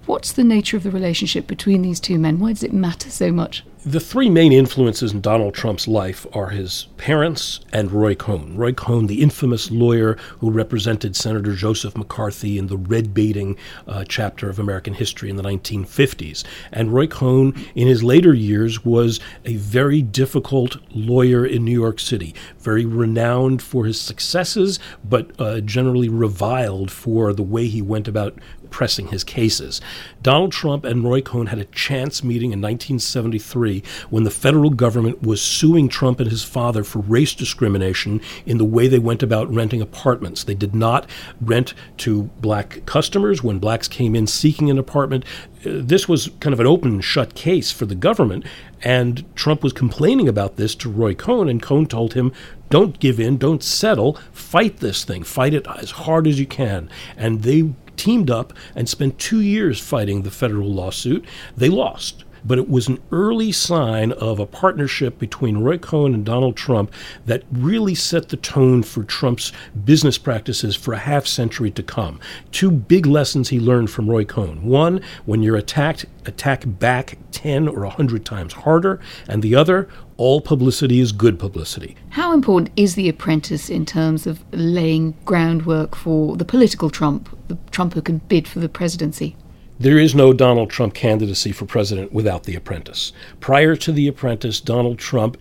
What's 0.10 0.32
the 0.32 0.44
nature 0.44 0.76
of 0.76 0.82
the 0.82 0.90
relationship 0.90 1.46
between 1.46 1.84
these 1.84 2.00
two 2.00 2.18
men? 2.18 2.40
Why 2.40 2.50
does 2.50 2.64
it 2.64 2.74
matter 2.74 3.12
so 3.12 3.32
much? 3.32 3.64
The 3.86 4.02
three 4.02 4.30
main 4.30 4.52
influences 4.52 5.14
in 5.14 5.22
Donald 5.22 5.54
Trump's 5.54 5.88
life 5.88 6.28
are 6.34 6.50
his 6.50 6.88
parents 6.98 7.62
and 7.72 7.90
Roy 7.94 8.14
Cohn. 8.14 8.58
Roy 8.58 8.74
Cohn, 8.74 9.08
the 9.08 9.22
infamous 9.22 9.72
lawyer 9.72 10.18
who 10.40 10.52
represented 10.52 11.16
Senator 11.16 11.54
Joseph 11.54 11.96
McCarthy 11.96 12.58
in 12.58 12.68
the 12.68 12.76
red 12.76 13.14
baiting 13.14 13.56
uh, 13.88 14.04
chapter 14.04 14.50
of 14.50 14.60
American 14.60 14.96
history 14.96 15.30
in 15.30 15.38
the 15.38 15.44
1950s. 15.44 16.44
And 16.74 16.92
Roy 16.92 17.08
Cohn, 17.08 17.54
in 17.74 17.88
his 17.88 18.04
later 18.04 18.34
years, 18.34 18.84
was 18.84 19.22
a 19.46 19.56
very 19.56 20.02
difficult 20.02 20.76
lawyer 20.90 21.46
in 21.46 21.64
New 21.64 21.72
York 21.72 22.02
City, 22.02 22.36
very 22.60 22.84
renowned 22.84 23.62
for 23.62 23.86
his 23.86 24.00
successes, 24.00 24.78
but 25.06 25.32
uh, 25.40 25.62
generally 25.62 26.10
reviled 26.10 26.92
for 26.92 27.32
the 27.32 27.44
way 27.44 27.68
he 27.68 27.82
went 27.82 28.10
about 28.10 28.38
pressing 28.70 29.08
his 29.08 29.24
cases. 29.24 29.82
Donald 30.22 30.52
Trump 30.52 30.86
and 30.86 31.04
Roy 31.04 31.22
Cohn 31.22 31.48
had 31.48 31.60
a 31.60 31.66
chance 31.66 32.24
meeting 32.24 32.52
in 32.52 32.62
1973 32.62 33.84
when 34.10 34.24
the 34.24 34.32
federal 34.32 34.70
government 34.70 35.22
was 35.22 35.42
suing 35.42 35.90
Trump 35.90 36.20
and 36.20 36.30
his 36.30 36.44
father 36.44 36.84
for 36.84 37.00
race 37.00 37.34
discrimination 37.34 38.22
in 38.46 38.58
the 38.58 38.66
way 38.66 38.88
they 38.88 39.00
went 39.00 39.24
about 39.24 39.54
renting 39.54 39.82
apartments. 39.82 40.44
They 40.44 40.56
did 40.56 40.76
not 40.76 41.10
rent 41.42 41.74
to 41.98 42.24
black 42.40 42.86
customers 42.86 43.44
when 43.44 43.60
blacks 43.60 43.88
came 43.88 44.16
in 44.16 44.28
seeking 44.28 44.70
an 44.70 44.78
apartment. 44.78 45.26
Uh, 45.66 45.82
this 45.82 46.08
was 46.08 46.30
kind 46.40 46.54
of 46.54 46.60
an 46.60 46.68
open 46.68 47.02
shut 47.02 47.36
case 47.36 47.72
for 47.72 47.86
the 47.86 47.96
government, 47.96 48.46
and 48.82 49.24
Trump 49.36 49.64
was 49.64 49.74
complaining 49.74 50.28
about 50.28 50.56
this 50.56 50.76
to 50.76 50.90
Roy 50.90 51.14
Cohn, 51.14 51.50
and 51.50 51.62
Cohn 51.62 51.86
told 51.86 52.14
him, 52.14 52.32
Don't 52.70 53.00
give 53.00 53.20
in, 53.20 53.38
don't 53.38 53.64
settle, 53.64 54.18
fight 54.32 54.78
this 54.78 55.04
thing, 55.04 55.24
fight 55.24 55.54
it 55.54 55.68
as 55.68 55.92
hard 55.92 56.28
as 56.28 56.40
you 56.40 56.46
can. 56.46 56.90
And 57.18 57.44
they 57.44 57.74
teamed 58.00 58.32
up 58.32 58.54
and 58.76 58.90
spent 58.90 59.20
two 59.20 59.42
years 59.42 59.80
fighting 59.80 60.24
the 60.24 60.32
federal 60.32 60.74
lawsuit. 60.74 61.26
They 61.56 61.70
lost 61.70 62.24
but 62.46 62.58
it 62.58 62.70
was 62.70 62.88
an 62.88 63.00
early 63.12 63.52
sign 63.52 64.12
of 64.14 64.40
a 64.40 64.46
partnership 64.46 65.20
between 65.20 65.58
Roy 65.58 65.78
Cohn 65.78 66.14
and 66.14 66.26
Donald 66.26 66.56
Trump 66.56 66.92
that 67.26 67.44
really 67.52 67.96
set 67.96 68.30
the 68.30 68.38
tone 68.38 68.84
for 68.84 69.04
Trump's 69.04 69.52
business 69.84 70.18
practices 70.18 70.76
for 70.76 70.94
a 70.94 71.00
half 71.00 71.26
century 71.28 71.72
to 71.72 71.84
come. 71.84 72.20
Two 72.52 72.72
big 72.72 73.06
lessons 73.06 73.50
he 73.50 73.60
learned 73.60 73.90
from 73.90 74.10
Roy 74.10 74.26
Cohn. 74.26 74.64
One, 74.64 75.02
when 75.26 75.44
you're 75.44 75.58
attacked, 75.58 76.06
attack 76.26 76.64
back 76.66 77.18
10 77.32 77.68
or 77.68 77.82
100 77.82 78.26
times 78.26 78.54
harder, 78.54 79.00
and 79.28 79.42
the 79.42 79.56
other, 79.56 79.90
all 80.20 80.42
publicity 80.42 81.00
is 81.00 81.14
good 81.14 81.40
publicity. 81.40 81.96
How 82.10 82.34
important 82.34 82.72
is 82.76 82.96
The 82.96 83.08
Apprentice 83.08 83.70
in 83.70 83.86
terms 83.86 84.28
of 84.28 84.44
laying 84.52 85.16
groundwork 85.24 85.96
for 85.96 86.36
the 86.36 86.44
political 86.44 86.90
Trump, 86.90 87.30
the 87.48 87.58
Trump 87.72 87.94
who 87.94 88.02
can 88.02 88.18
bid 88.28 88.46
for 88.46 88.60
the 88.60 88.68
presidency? 88.68 89.38
There 89.80 89.98
is 89.98 90.14
no 90.14 90.34
Donald 90.34 90.70
Trump 90.70 90.94
candidacy 90.94 91.54
for 91.54 91.66
president 91.66 92.12
without 92.12 92.44
The 92.44 92.56
Apprentice. 92.56 93.14
Prior 93.40 93.78
to 93.78 93.94
The 93.94 94.10
Apprentice, 94.10 94.60
Donald 94.60 95.00
Trump 95.00 95.38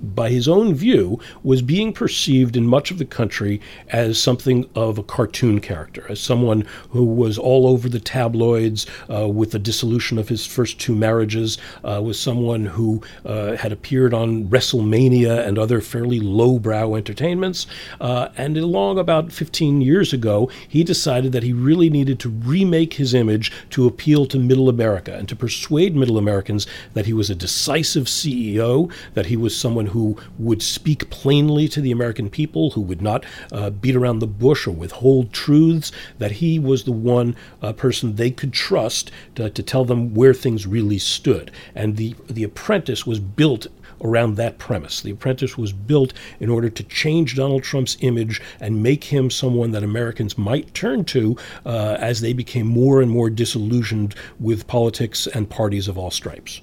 by 0.00 0.30
his 0.30 0.48
own 0.48 0.74
view, 0.74 1.20
was 1.42 1.62
being 1.62 1.92
perceived 1.92 2.56
in 2.56 2.66
much 2.66 2.90
of 2.90 2.98
the 2.98 3.04
country 3.04 3.60
as 3.88 4.18
something 4.20 4.68
of 4.74 4.98
a 4.98 5.02
cartoon 5.02 5.60
character, 5.60 6.04
as 6.08 6.20
someone 6.20 6.66
who 6.90 7.04
was 7.04 7.38
all 7.38 7.66
over 7.66 7.88
the 7.88 8.00
tabloids 8.00 8.86
uh, 9.12 9.28
with 9.28 9.50
the 9.50 9.58
dissolution 9.58 10.18
of 10.18 10.28
his 10.28 10.46
first 10.46 10.78
two 10.78 10.94
marriages, 10.94 11.58
uh, 11.84 12.00
was 12.02 12.18
someone 12.18 12.66
who 12.66 13.02
uh, 13.24 13.56
had 13.56 13.72
appeared 13.72 14.14
on 14.14 14.44
WrestleMania 14.48 15.46
and 15.46 15.58
other 15.58 15.80
fairly 15.80 16.20
lowbrow 16.20 16.94
entertainments. 16.94 17.66
Uh, 18.00 18.28
and 18.36 18.56
along 18.56 18.98
about 18.98 19.32
15 19.32 19.80
years 19.80 20.12
ago, 20.12 20.50
he 20.68 20.82
decided 20.82 21.32
that 21.32 21.42
he 21.42 21.52
really 21.52 21.90
needed 21.90 22.18
to 22.20 22.28
remake 22.28 22.94
his 22.94 23.14
image 23.14 23.52
to 23.70 23.86
appeal 23.86 24.26
to 24.26 24.38
middle 24.38 24.68
America 24.68 25.14
and 25.14 25.28
to 25.28 25.36
persuade 25.36 25.94
middle 25.94 26.18
Americans 26.18 26.66
that 26.94 27.06
he 27.06 27.12
was 27.12 27.30
a 27.30 27.34
decisive 27.34 28.04
CEO, 28.04 28.90
that 29.14 29.26
he 29.26 29.36
was 29.36 29.56
someone 29.56 29.75
who 29.84 30.16
would 30.38 30.62
speak 30.62 31.10
plainly 31.10 31.68
to 31.68 31.82
the 31.82 31.92
American 31.92 32.30
people, 32.30 32.70
who 32.70 32.80
would 32.80 33.02
not 33.02 33.26
uh, 33.52 33.68
beat 33.68 33.94
around 33.94 34.20
the 34.20 34.26
bush 34.26 34.66
or 34.66 34.70
withhold 34.70 35.34
truths, 35.34 35.92
that 36.16 36.32
he 36.32 36.58
was 36.58 36.84
the 36.84 36.92
one 36.92 37.36
uh, 37.60 37.74
person 37.74 38.16
they 38.16 38.30
could 38.30 38.54
trust 38.54 39.10
to, 39.34 39.50
to 39.50 39.62
tell 39.62 39.84
them 39.84 40.14
where 40.14 40.32
things 40.32 40.66
really 40.66 40.98
stood. 40.98 41.50
And 41.74 41.98
the, 41.98 42.14
the 42.26 42.44
apprentice 42.44 43.06
was 43.06 43.20
built 43.20 43.66
around 44.02 44.36
that 44.36 44.58
premise. 44.58 45.00
The 45.00 45.10
Apprentice 45.10 45.56
was 45.56 45.72
built 45.72 46.12
in 46.40 46.50
order 46.50 46.68
to 46.68 46.82
change 46.84 47.36
Donald 47.36 47.62
Trump's 47.62 47.96
image 48.00 48.40
and 48.60 48.82
make 48.82 49.04
him 49.04 49.30
someone 49.30 49.70
that 49.72 49.82
Americans 49.82 50.36
might 50.36 50.74
turn 50.74 51.04
to 51.06 51.36
uh, 51.64 51.96
as 51.98 52.20
they 52.20 52.32
became 52.32 52.66
more 52.66 53.00
and 53.00 53.10
more 53.10 53.30
disillusioned 53.30 54.14
with 54.38 54.66
politics 54.66 55.26
and 55.26 55.48
parties 55.48 55.88
of 55.88 55.96
all 55.98 56.10
stripes. 56.10 56.60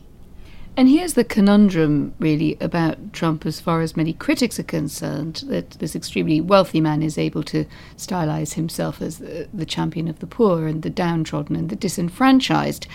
And 0.76 0.90
here's 0.90 1.14
the 1.14 1.24
conundrum, 1.24 2.16
really, 2.18 2.58
about 2.60 3.14
Trump 3.14 3.46
as 3.46 3.60
far 3.60 3.82
as 3.82 3.96
many 3.96 4.12
critics 4.12 4.60
are 4.60 4.64
concerned 4.64 5.44
that 5.46 5.72
this 5.72 5.96
extremely 5.96 6.42
wealthy 6.42 6.82
man 6.82 7.04
is 7.04 7.16
able 7.16 7.44
to 7.44 7.66
stylize 7.96 8.56
himself 8.56 9.00
as 9.00 9.20
the, 9.20 9.48
the, 9.54 9.68
champion 9.68 10.08
of 10.08 10.18
the 10.18 10.26
poor 10.26 10.66
and 10.66 10.82
the 10.82 10.90
downtrodden 10.90 11.56
and 11.56 11.70
the 11.70 11.76
disenfranchised. 11.76 12.88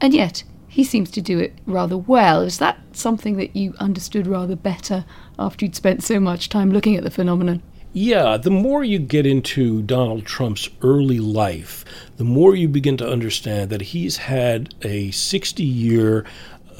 And 0.00 0.14
yet, 0.14 0.44
he 0.66 0.82
seems 0.82 1.10
to 1.10 1.20
do 1.20 1.38
it 1.38 1.52
rather 1.66 1.98
well. 1.98 2.40
Is 2.40 2.56
that 2.56 2.78
something 2.92 3.36
that 3.36 3.54
you 3.54 3.74
understood 3.78 4.26
rather 4.26 4.56
better 4.56 5.04
after 5.38 5.66
you'd 5.66 5.76
spent 5.76 6.02
so 6.02 6.20
much 6.20 6.48
time 6.48 6.72
looking 6.72 6.96
at 6.96 7.04
the 7.04 7.10
phenomenon? 7.10 7.62
Yeah, 7.92 8.36
the 8.36 8.52
more 8.52 8.84
you 8.84 9.00
get 9.00 9.26
into 9.26 9.82
Donald 9.82 10.24
Trump's 10.24 10.68
early 10.80 11.18
life, 11.18 11.84
the 12.18 12.24
more 12.24 12.54
you 12.54 12.68
begin 12.68 12.96
to 12.98 13.08
understand 13.08 13.68
that 13.70 13.82
he's 13.82 14.16
had 14.16 14.76
a 14.82 15.10
60 15.10 15.64
year 15.64 16.24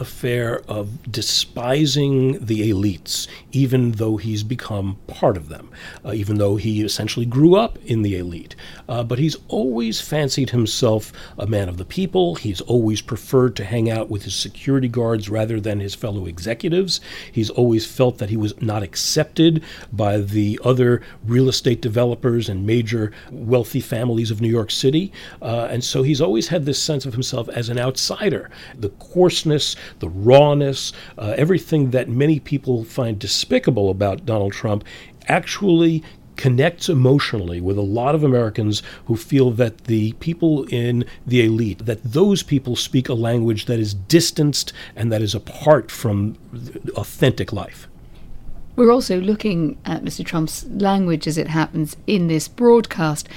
affair 0.00 0.62
of 0.68 1.10
despising 1.10 2.44
the 2.44 2.70
elites, 2.70 3.28
even 3.52 3.92
though 3.92 4.16
he's 4.16 4.42
become 4.42 4.98
part 5.06 5.36
of 5.36 5.48
them, 5.48 5.70
uh, 6.04 6.12
even 6.12 6.38
though 6.38 6.56
he 6.56 6.82
essentially 6.82 7.26
grew 7.26 7.54
up 7.54 7.78
in 7.84 8.02
the 8.02 8.16
elite. 8.16 8.56
Uh, 8.88 9.02
but 9.02 9.18
he's 9.18 9.36
always 9.48 10.00
fancied 10.00 10.50
himself 10.50 11.12
a 11.38 11.46
man 11.46 11.68
of 11.68 11.76
the 11.76 11.84
people. 11.84 12.34
He's 12.34 12.60
always 12.62 13.00
preferred 13.00 13.54
to 13.56 13.64
hang 13.64 13.90
out 13.90 14.10
with 14.10 14.24
his 14.24 14.34
security 14.34 14.88
guards 14.88 15.28
rather 15.28 15.60
than 15.60 15.80
his 15.80 15.94
fellow 15.94 16.26
executives. 16.26 17.00
He's 17.30 17.50
always 17.50 17.86
felt 17.86 18.18
that 18.18 18.30
he 18.30 18.36
was 18.36 18.60
not 18.60 18.82
accepted 18.82 19.62
by 19.92 20.18
the 20.18 20.58
other 20.64 21.02
real 21.24 21.48
estate 21.48 21.80
developers 21.82 22.48
and 22.48 22.66
major 22.66 23.12
wealthy 23.30 23.80
families 23.80 24.30
of 24.30 24.40
New 24.40 24.48
York 24.48 24.70
City. 24.70 25.12
Uh, 25.42 25.68
and 25.70 25.84
so 25.84 26.02
he's 26.02 26.20
always 26.20 26.48
had 26.48 26.64
this 26.64 26.82
sense 26.82 27.06
of 27.06 27.12
himself 27.12 27.48
as 27.50 27.68
an 27.68 27.78
outsider. 27.78 28.50
The 28.78 28.90
coarseness, 28.90 29.76
the 29.98 30.08
rawness, 30.08 30.92
uh, 31.18 31.34
everything 31.36 31.90
that 31.90 32.08
many 32.08 32.40
people 32.40 32.84
find 32.84 33.18
despicable 33.18 33.90
about 33.90 34.24
Donald 34.24 34.52
Trump 34.52 34.84
actually 35.28 36.02
connects 36.40 36.88
emotionally 36.88 37.60
with 37.60 37.76
a 37.76 37.82
lot 37.82 38.14
of 38.14 38.24
Americans 38.24 38.82
who 39.04 39.14
feel 39.14 39.50
that 39.50 39.84
the 39.84 40.12
people 40.14 40.64
in 40.68 41.04
the 41.26 41.44
elite, 41.44 41.84
that 41.84 42.02
those 42.02 42.42
people 42.42 42.74
speak 42.74 43.10
a 43.10 43.14
language 43.14 43.66
that 43.66 43.78
is 43.78 43.92
distanced 43.92 44.72
and 44.96 45.12
that 45.12 45.20
is 45.20 45.34
apart 45.34 45.90
from 45.90 46.34
authentic 46.96 47.52
life. 47.52 47.88
We're 48.74 48.90
also 48.90 49.20
looking 49.20 49.76
at 49.84 50.02
Mr. 50.02 50.24
Trump's 50.24 50.64
language 50.64 51.26
as 51.26 51.36
it 51.36 51.48
happens 51.48 51.98
in 52.06 52.28
this 52.28 52.48
broadcast. 52.48 53.28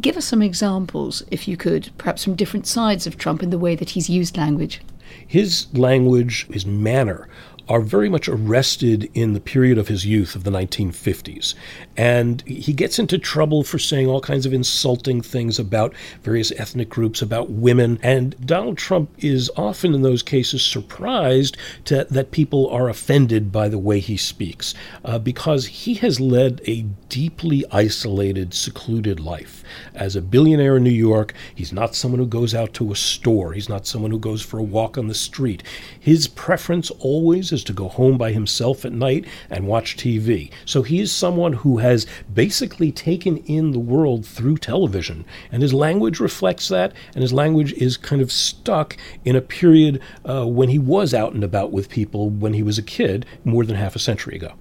Give 0.00 0.16
us 0.16 0.24
some 0.24 0.42
examples, 0.42 1.22
if 1.30 1.46
you 1.46 1.56
could, 1.56 1.90
perhaps 1.96 2.24
from 2.24 2.34
different 2.34 2.66
sides 2.66 3.06
of 3.06 3.16
Trump 3.16 3.40
in 3.40 3.50
the 3.50 3.58
way 3.58 3.76
that 3.76 3.90
he's 3.90 4.10
used 4.10 4.36
language. 4.36 4.80
His 5.26 5.66
language, 5.74 6.46
his 6.48 6.66
manner, 6.66 7.28
are 7.68 7.80
very 7.80 8.08
much 8.08 8.28
arrested 8.28 9.10
in 9.14 9.34
the 9.34 9.40
period 9.40 9.78
of 9.78 9.88
his 9.88 10.06
youth 10.06 10.34
of 10.34 10.44
the 10.44 10.50
1950s. 10.50 11.54
And 11.96 12.42
he 12.42 12.72
gets 12.72 12.98
into 12.98 13.18
trouble 13.18 13.62
for 13.62 13.78
saying 13.78 14.06
all 14.06 14.20
kinds 14.20 14.46
of 14.46 14.52
insulting 14.52 15.20
things 15.20 15.58
about 15.58 15.94
various 16.22 16.50
ethnic 16.52 16.88
groups, 16.88 17.20
about 17.20 17.50
women. 17.50 17.98
And 18.02 18.34
Donald 18.46 18.78
Trump 18.78 19.10
is 19.18 19.50
often 19.56 19.94
in 19.94 20.02
those 20.02 20.22
cases 20.22 20.64
surprised 20.64 21.56
to, 21.86 22.06
that 22.10 22.30
people 22.30 22.68
are 22.70 22.88
offended 22.88 23.52
by 23.52 23.68
the 23.68 23.78
way 23.78 24.00
he 24.00 24.16
speaks 24.16 24.74
uh, 25.04 25.18
because 25.18 25.66
he 25.66 25.94
has 25.94 26.20
led 26.20 26.60
a 26.66 26.82
deeply 27.08 27.64
isolated, 27.70 28.54
secluded 28.54 29.20
life. 29.20 29.62
As 29.94 30.16
a 30.16 30.22
billionaire 30.22 30.76
in 30.76 30.84
New 30.84 30.90
York, 30.90 31.34
he's 31.54 31.72
not 31.72 31.94
someone 31.94 32.18
who 32.18 32.26
goes 32.26 32.54
out 32.54 32.72
to 32.74 32.92
a 32.92 32.96
store, 32.96 33.52
he's 33.52 33.68
not 33.68 33.86
someone 33.86 34.10
who 34.10 34.18
goes 34.18 34.42
for 34.42 34.58
a 34.58 34.62
walk 34.62 34.96
on 34.96 35.08
the 35.08 35.14
street. 35.14 35.62
His 35.98 36.28
preference 36.28 36.90
always 36.92 37.52
to 37.64 37.72
go 37.72 37.88
home 37.88 38.18
by 38.18 38.32
himself 38.32 38.84
at 38.84 38.92
night 38.92 39.26
and 39.50 39.66
watch 39.66 39.96
TV. 39.96 40.50
So 40.64 40.82
he 40.82 41.00
is 41.00 41.12
someone 41.12 41.52
who 41.52 41.78
has 41.78 42.06
basically 42.32 42.92
taken 42.92 43.38
in 43.38 43.72
the 43.72 43.78
world 43.78 44.26
through 44.26 44.58
television, 44.58 45.24
and 45.52 45.62
his 45.62 45.74
language 45.74 46.20
reflects 46.20 46.68
that, 46.68 46.92
and 47.14 47.22
his 47.22 47.32
language 47.32 47.72
is 47.74 47.96
kind 47.96 48.22
of 48.22 48.32
stuck 48.32 48.96
in 49.24 49.36
a 49.36 49.40
period 49.40 50.00
uh, 50.24 50.46
when 50.46 50.68
he 50.68 50.78
was 50.78 51.14
out 51.14 51.32
and 51.32 51.44
about 51.44 51.72
with 51.72 51.88
people 51.88 52.30
when 52.30 52.54
he 52.54 52.62
was 52.62 52.78
a 52.78 52.82
kid 52.82 53.26
more 53.44 53.64
than 53.64 53.76
half 53.76 53.96
a 53.96 53.98
century 53.98 54.36
ago. 54.36 54.52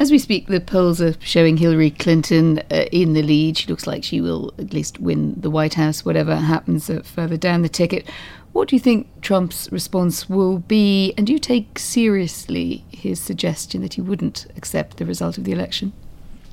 As 0.00 0.10
we 0.10 0.18
speak, 0.18 0.46
the 0.46 0.60
polls 0.60 0.98
are 1.02 1.14
showing 1.20 1.58
Hillary 1.58 1.90
Clinton 1.90 2.60
uh, 2.70 2.86
in 2.90 3.12
the 3.12 3.20
lead. 3.20 3.58
She 3.58 3.68
looks 3.68 3.86
like 3.86 4.02
she 4.02 4.22
will 4.22 4.54
at 4.56 4.72
least 4.72 4.98
win 4.98 5.34
the 5.38 5.50
White 5.50 5.74
House, 5.74 6.06
whatever 6.06 6.36
happens 6.36 6.88
uh, 6.88 7.02
further 7.04 7.36
down 7.36 7.60
the 7.60 7.68
ticket. 7.68 8.08
What 8.52 8.68
do 8.68 8.76
you 8.76 8.80
think 8.80 9.20
Trump's 9.20 9.70
response 9.70 10.28
will 10.28 10.58
be? 10.58 11.14
And 11.16 11.26
do 11.26 11.32
you 11.32 11.38
take 11.38 11.78
seriously 11.78 12.84
his 12.90 13.20
suggestion 13.20 13.80
that 13.82 13.94
he 13.94 14.00
wouldn't 14.00 14.46
accept 14.56 14.96
the 14.96 15.06
result 15.06 15.38
of 15.38 15.44
the 15.44 15.52
election? 15.52 15.92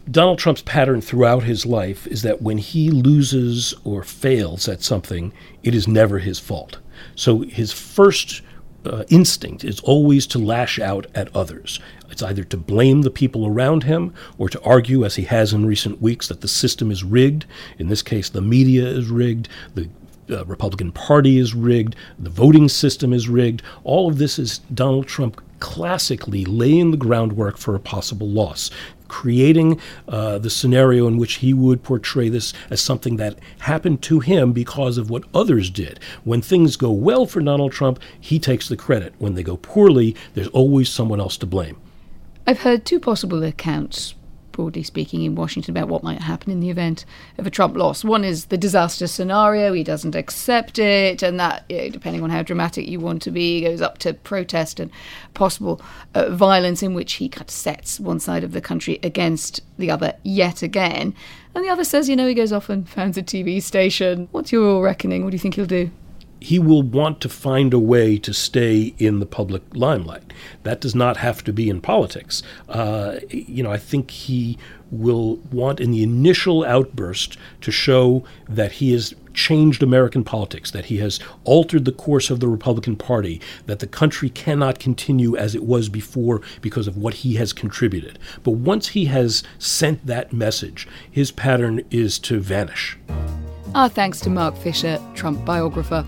Donald 0.10 0.40
Trump's 0.40 0.62
pattern 0.62 1.02
throughout 1.02 1.44
his 1.44 1.66
life 1.66 2.08
is 2.08 2.22
that 2.22 2.42
when 2.42 2.60
he 2.60 2.90
loses 2.90 3.74
or 3.84 4.04
fails 4.04 4.70
at 4.70 4.82
something, 4.82 5.34
it 5.64 5.76
is 5.76 5.88
never 5.88 6.20
his 6.20 6.40
fault. 6.40 6.78
So 7.16 7.42
his 7.42 7.74
first 7.74 8.42
uh, 8.86 9.04
instinct 9.10 9.66
is 9.66 9.80
always 9.82 10.26
to 10.28 10.40
lash 10.40 10.80
out 10.80 11.08
at 11.14 11.36
others. 11.36 11.80
It's 12.10 12.24
either 12.24 12.46
to 12.46 12.58
blame 12.58 13.02
the 13.02 13.12
people 13.12 13.46
around 13.46 13.84
him 13.84 14.14
or 14.38 14.48
to 14.50 14.62
argue, 14.62 15.04
as 15.04 15.16
he 15.16 15.24
has 15.24 15.52
in 15.52 15.66
recent 15.66 16.02
weeks, 16.02 16.30
that 16.30 16.40
the 16.40 16.48
system 16.48 16.90
is 16.90 17.04
rigged. 17.04 17.46
In 17.78 17.88
this 17.88 18.02
case, 18.02 18.30
the 18.30 18.42
media 18.42 18.86
is 18.86 19.10
rigged, 19.10 19.50
the 19.76 19.90
uh, 20.30 20.46
Republican 20.46 20.92
Party 20.92 21.38
is 21.38 21.54
rigged, 21.54 21.96
the 22.20 22.30
voting 22.30 22.70
system 22.70 23.14
is 23.14 23.30
rigged. 23.30 23.62
All 23.84 24.08
of 24.08 24.18
this 24.18 24.40
is 24.40 24.60
Donald 24.74 25.08
Trump 25.08 25.42
classically 25.60 26.46
laying 26.46 26.92
the 26.92 26.98
groundwork 26.98 27.58
for 27.58 27.76
a 27.76 27.80
possible 27.80 28.28
loss, 28.28 28.70
creating 29.08 29.80
uh, 30.08 30.38
the 30.38 30.50
scenario 30.50 31.08
in 31.08 31.18
which 31.18 31.36
he 31.36 31.54
would 31.54 31.84
portray 31.84 32.30
this 32.30 32.54
as 32.70 32.82
something 32.82 33.18
that 33.18 33.40
happened 33.60 34.02
to 34.04 34.20
him 34.20 34.54
because 34.54 34.98
of 34.98 35.10
what 35.10 35.24
others 35.34 35.70
did. 35.70 36.00
When 36.24 36.42
things 36.42 36.76
go 36.76 36.92
well 36.92 37.26
for 37.26 37.42
Donald 37.42 37.72
Trump, 37.72 38.00
he 38.20 38.40
takes 38.40 38.68
the 38.68 38.78
credit. 38.78 39.14
When 39.18 39.36
they 39.36 39.44
go 39.44 39.58
poorly, 39.58 40.16
there's 40.34 40.48
always 40.50 40.90
someone 40.90 41.20
else 41.20 41.38
to 41.38 41.46
blame. 41.46 41.78
I've 42.46 42.62
heard 42.62 42.86
two 42.86 43.00
possible 43.00 43.44
accounts 43.44 44.14
broadly 44.58 44.82
speaking, 44.82 45.22
in 45.22 45.36
Washington 45.36 45.78
about 45.78 45.88
what 45.88 46.02
might 46.02 46.20
happen 46.20 46.52
in 46.52 46.60
the 46.60 46.72
event 46.72 47.06
of 47.38 47.46
a 47.46 47.52
Trump 47.52 47.78
loss. 47.78 48.04
One 48.04 48.24
is 48.24 48.46
the 48.46 48.58
disaster 48.58 49.06
scenario. 49.06 49.72
He 49.72 49.84
doesn't 49.84 50.16
accept 50.16 50.80
it, 50.80 51.22
and 51.22 51.40
that, 51.40 51.64
you 51.70 51.78
know, 51.78 51.90
depending 51.90 52.24
on 52.24 52.32
how 52.32 52.42
dramatic 52.42 52.88
you 52.88 53.00
want 53.00 53.22
to 53.22 53.32
be, 53.32 53.62
goes 53.62 53.82
up 53.82 54.00
to 54.00 54.16
protest 54.16 54.80
and 54.80 54.90
possible 55.36 55.80
uh, 56.16 56.32
violence 56.32 56.82
in 56.82 56.96
which 56.96 57.14
he 57.14 57.30
kind 57.30 57.44
of 57.44 57.52
sets 57.52 58.00
one 58.00 58.20
side 58.20 58.44
of 58.44 58.52
the 58.52 58.60
country 58.60 59.00
against 59.04 59.62
the 59.78 59.92
other 59.92 60.16
yet 60.24 60.64
again. 60.64 61.14
And 61.54 61.64
the 61.64 61.70
other 61.70 61.84
says, 61.84 62.10
you 62.10 62.16
know, 62.16 62.28
he 62.28 62.34
goes 62.34 62.52
off 62.52 62.68
and 62.68 62.90
founds 62.90 63.16
a 63.16 63.22
TV 63.22 63.62
station. 63.62 64.28
What's 64.32 64.52
your 64.52 64.84
reckoning? 64.84 65.24
What 65.24 65.30
do 65.30 65.36
you 65.36 65.40
think 65.40 65.54
he'll 65.54 65.68
do? 65.68 65.92
He 66.40 66.60
will 66.60 66.84
want 66.84 67.22
to 67.22 67.30
find 67.30 67.74
a 67.74 67.80
way 67.80 68.18
to 68.18 68.34
stay 68.34 68.94
in 68.98 69.20
the 69.20 69.26
public 69.26 69.64
limelight. 69.74 70.34
That 70.64 70.82
does 70.82 70.96
not 70.96 71.18
have 71.18 71.44
to 71.46 71.54
be 71.54 71.70
in 71.70 71.82
politics. 71.82 72.44
Uh, 72.70 73.18
you 73.30 73.64
know, 73.64 73.72
I 73.72 73.78
think 73.78 74.12
he 74.12 74.58
will 74.92 75.38
want 75.52 75.80
in 75.80 75.92
the 75.92 76.04
initial 76.04 76.64
outburst 76.64 77.38
to 77.62 77.72
show 77.72 78.24
that 78.48 78.74
he 78.74 78.92
has 78.94 79.14
changed 79.34 79.84
American 79.84 80.24
politics, 80.24 80.72
that 80.72 80.86
he 80.86 80.98
has 80.98 81.20
altered 81.44 81.86
the 81.86 81.92
course 81.92 82.30
of 82.30 82.40
the 82.40 82.48
Republican 82.48 82.96
Party, 82.96 83.40
that 83.68 83.80
the 83.80 83.88
country 83.88 84.30
cannot 84.30 84.80
continue 84.80 85.38
as 85.38 85.54
it 85.54 85.64
was 85.64 85.90
before 85.90 86.42
because 86.62 86.88
of 86.88 86.98
what 86.98 87.16
he 87.16 87.36
has 87.36 87.54
contributed. 87.54 88.18
But 88.44 88.52
once 88.52 88.90
he 88.90 89.06
has 89.06 89.44
sent 89.60 90.06
that 90.08 90.34
message, 90.34 90.88
his 91.10 91.32
pattern 91.32 91.82
is 91.92 92.18
to 92.20 92.40
vanish. 92.40 92.98
Our 93.76 93.90
thanks 93.90 94.20
to 94.22 94.30
Marc 94.30 94.56
Fisher, 94.58 95.00
Trump 95.14 95.44
biographer. 95.46 96.06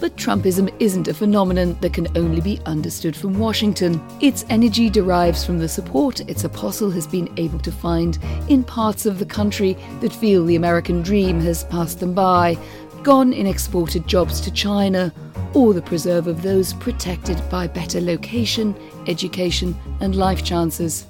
But 0.00 0.16
Trumpism 0.16 0.74
isn't 0.80 1.08
a 1.08 1.14
phenomenon 1.14 1.76
that 1.82 1.92
can 1.92 2.08
only 2.16 2.40
be 2.40 2.58
understood 2.64 3.14
from 3.14 3.38
Washington. 3.38 4.02
Its 4.20 4.46
energy 4.48 4.88
derives 4.88 5.44
from 5.44 5.58
the 5.58 5.68
support 5.68 6.20
its 6.20 6.44
apostle 6.44 6.90
has 6.90 7.06
been 7.06 7.32
able 7.36 7.58
to 7.60 7.70
find 7.70 8.18
in 8.48 8.64
parts 8.64 9.04
of 9.04 9.18
the 9.18 9.26
country 9.26 9.76
that 10.00 10.12
feel 10.12 10.44
the 10.44 10.56
American 10.56 11.02
dream 11.02 11.38
has 11.40 11.64
passed 11.64 12.00
them 12.00 12.14
by, 12.14 12.58
gone 13.02 13.32
in 13.32 13.46
exported 13.46 14.06
jobs 14.06 14.40
to 14.40 14.50
China, 14.50 15.12
or 15.52 15.74
the 15.74 15.82
preserve 15.82 16.26
of 16.26 16.42
those 16.42 16.72
protected 16.72 17.40
by 17.50 17.66
better 17.66 18.00
location, 18.00 18.74
education, 19.06 19.76
and 20.00 20.16
life 20.16 20.42
chances. 20.42 21.06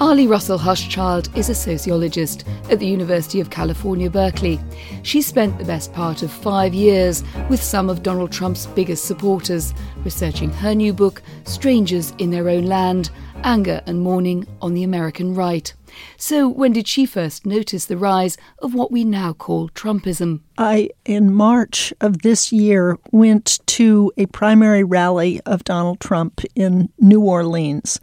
Arlie 0.00 0.26
Russell 0.26 0.58
Hochschild 0.58 1.36
is 1.36 1.50
a 1.50 1.54
sociologist 1.54 2.46
at 2.70 2.78
the 2.78 2.86
University 2.86 3.38
of 3.38 3.50
California, 3.50 4.08
Berkeley. 4.08 4.58
She 5.02 5.20
spent 5.20 5.58
the 5.58 5.64
best 5.66 5.92
part 5.92 6.22
of 6.22 6.32
five 6.32 6.72
years 6.72 7.22
with 7.50 7.62
some 7.62 7.90
of 7.90 8.02
Donald 8.02 8.32
Trump's 8.32 8.64
biggest 8.64 9.04
supporters, 9.04 9.74
researching 10.02 10.48
her 10.52 10.74
new 10.74 10.94
book, 10.94 11.20
Strangers 11.44 12.14
in 12.16 12.30
Their 12.30 12.48
Own 12.48 12.64
Land 12.64 13.10
Anger 13.44 13.82
and 13.86 14.00
Mourning 14.00 14.46
on 14.62 14.72
the 14.72 14.84
American 14.84 15.34
Right. 15.34 15.74
So, 16.16 16.48
when 16.48 16.72
did 16.72 16.88
she 16.88 17.04
first 17.04 17.44
notice 17.44 17.84
the 17.84 17.98
rise 17.98 18.38
of 18.60 18.72
what 18.72 18.90
we 18.90 19.04
now 19.04 19.34
call 19.34 19.68
Trumpism? 19.70 20.40
I, 20.56 20.90
in 21.04 21.34
March 21.34 21.92
of 22.00 22.22
this 22.22 22.52
year, 22.52 22.96
went 23.12 23.58
to 23.66 24.12
a 24.16 24.26
primary 24.26 24.84
rally 24.84 25.40
of 25.44 25.64
Donald 25.64 26.00
Trump 26.00 26.42
in 26.54 26.90
New 26.98 27.20
Orleans 27.20 28.00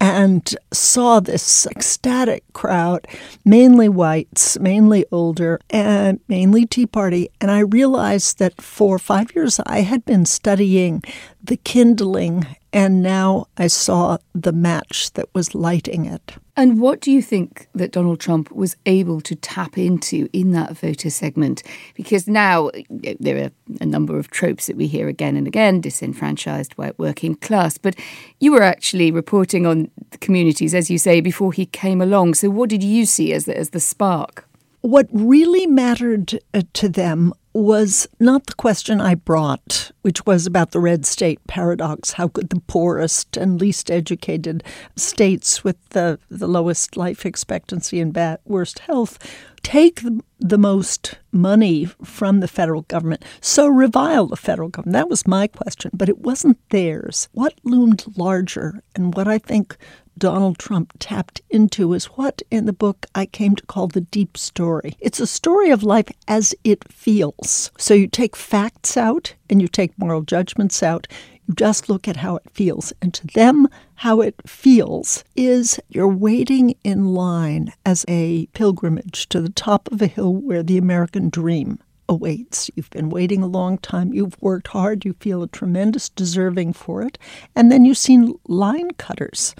and 0.00 0.56
saw 0.72 1.20
this 1.20 1.66
ecstatic 1.66 2.42
crowd, 2.54 3.06
mainly 3.44 3.88
whites, 3.88 4.58
mainly 4.58 5.04
older, 5.12 5.60
and 5.68 6.18
mainly 6.26 6.64
Tea 6.64 6.86
Party. 6.86 7.30
And 7.40 7.50
I 7.50 7.60
realized 7.60 8.38
that 8.38 8.60
for 8.60 8.98
five 8.98 9.34
years 9.34 9.60
I 9.66 9.82
had 9.82 10.04
been 10.06 10.24
studying 10.24 11.02
the 11.42 11.58
kindling, 11.58 12.46
and 12.72 13.02
now 13.02 13.46
I 13.56 13.66
saw 13.66 14.18
the 14.34 14.52
match 14.52 15.12
that 15.12 15.28
was 15.34 15.54
lighting 15.54 16.06
it. 16.06 16.34
And 16.56 16.80
what 16.80 17.00
do 17.00 17.10
you 17.10 17.22
think 17.22 17.68
that 17.74 17.90
Donald 17.90 18.20
Trump 18.20 18.52
was 18.52 18.76
able 18.84 19.20
to 19.22 19.34
tap 19.34 19.78
into 19.78 20.28
in 20.32 20.52
that 20.52 20.76
voter 20.76 21.10
segment? 21.10 21.62
Because 21.94 22.28
now 22.28 22.70
there 22.88 23.44
are 23.44 23.50
a 23.80 23.86
number 23.86 24.18
of 24.18 24.30
tropes 24.30 24.66
that 24.66 24.76
we 24.76 24.86
hear 24.86 25.08
again 25.08 25.36
and 25.36 25.46
again 25.46 25.80
disenfranchised 25.80 26.74
white 26.74 26.98
working 26.98 27.34
class. 27.34 27.78
But 27.78 27.96
you 28.40 28.52
were 28.52 28.62
actually 28.62 29.10
reporting 29.10 29.66
on 29.66 29.90
the 30.10 30.18
communities, 30.18 30.74
as 30.74 30.90
you 30.90 30.98
say, 30.98 31.20
before 31.20 31.52
he 31.52 31.66
came 31.66 32.00
along. 32.00 32.34
So 32.34 32.50
what 32.50 32.68
did 32.68 32.82
you 32.82 33.06
see 33.06 33.32
as 33.32 33.46
the, 33.46 33.56
as 33.56 33.70
the 33.70 33.80
spark? 33.80 34.46
What 34.82 35.08
really 35.12 35.66
mattered 35.66 36.38
uh, 36.54 36.62
to 36.74 36.88
them 36.88 37.32
was 37.52 38.08
not 38.18 38.46
the 38.46 38.54
question 38.54 39.00
I 39.00 39.14
brought, 39.14 39.90
which 40.02 40.24
was 40.26 40.46
about 40.46 40.70
the 40.70 40.80
red 40.80 41.04
state 41.04 41.44
paradox. 41.46 42.12
How 42.12 42.28
could 42.28 42.50
the 42.50 42.60
poorest 42.60 43.36
and 43.36 43.60
least 43.60 43.90
educated 43.90 44.62
states 44.96 45.62
with 45.64 45.76
the, 45.90 46.18
the 46.30 46.48
lowest 46.48 46.96
life 46.96 47.26
expectancy 47.26 48.00
and 48.00 48.12
bad, 48.12 48.38
worst 48.44 48.80
health 48.80 49.18
take 49.62 50.00
the, 50.02 50.20
the 50.38 50.58
most 50.58 51.18
money 51.32 51.84
from 52.02 52.40
the 52.40 52.48
federal 52.48 52.82
government, 52.82 53.24
so 53.40 53.68
revile 53.68 54.26
the 54.26 54.36
federal 54.36 54.68
government? 54.68 54.94
That 54.94 55.10
was 55.10 55.26
my 55.26 55.46
question, 55.46 55.90
but 55.92 56.08
it 56.08 56.18
wasn't 56.18 56.58
theirs. 56.70 57.28
What 57.32 57.54
loomed 57.62 58.04
larger 58.16 58.82
and 58.94 59.14
what 59.14 59.28
I 59.28 59.38
think 59.38 59.76
Donald 60.20 60.58
Trump 60.58 60.92
tapped 60.98 61.40
into 61.48 61.94
is 61.94 62.04
what 62.06 62.42
in 62.50 62.66
the 62.66 62.72
book 62.72 63.06
I 63.14 63.24
came 63.26 63.56
to 63.56 63.66
call 63.66 63.88
the 63.88 64.02
deep 64.02 64.36
story. 64.36 64.94
It's 65.00 65.18
a 65.18 65.26
story 65.26 65.70
of 65.70 65.82
life 65.82 66.10
as 66.28 66.54
it 66.62 66.92
feels. 66.92 67.70
So 67.78 67.94
you 67.94 68.06
take 68.06 68.36
facts 68.36 68.96
out 68.98 69.34
and 69.50 69.60
you 69.60 69.68
take 69.68 69.98
moral 69.98 70.22
judgments 70.22 70.82
out. 70.82 71.06
You 71.46 71.54
just 71.54 71.88
look 71.88 72.06
at 72.06 72.16
how 72.16 72.36
it 72.36 72.50
feels. 72.50 72.92
And 73.02 73.12
to 73.14 73.26
them, 73.26 73.68
how 73.96 74.20
it 74.20 74.34
feels 74.46 75.24
is 75.36 75.80
you're 75.88 76.08
waiting 76.08 76.74
in 76.84 77.14
line 77.14 77.72
as 77.84 78.04
a 78.08 78.46
pilgrimage 78.54 79.28
to 79.30 79.40
the 79.40 79.50
top 79.50 79.90
of 79.92 80.00
a 80.00 80.06
hill 80.06 80.34
where 80.34 80.62
the 80.62 80.78
American 80.78 81.28
dream 81.28 81.78
awaits. 82.08 82.70
You've 82.74 82.90
been 82.90 83.10
waiting 83.10 83.42
a 83.42 83.46
long 83.46 83.78
time. 83.78 84.12
You've 84.12 84.40
worked 84.40 84.68
hard. 84.68 85.04
You 85.04 85.14
feel 85.20 85.42
a 85.42 85.48
tremendous 85.48 86.08
deserving 86.08 86.72
for 86.72 87.02
it. 87.02 87.18
And 87.54 87.70
then 87.70 87.84
you've 87.84 87.98
seen 87.98 88.34
line 88.46 88.92
cutters 88.92 89.54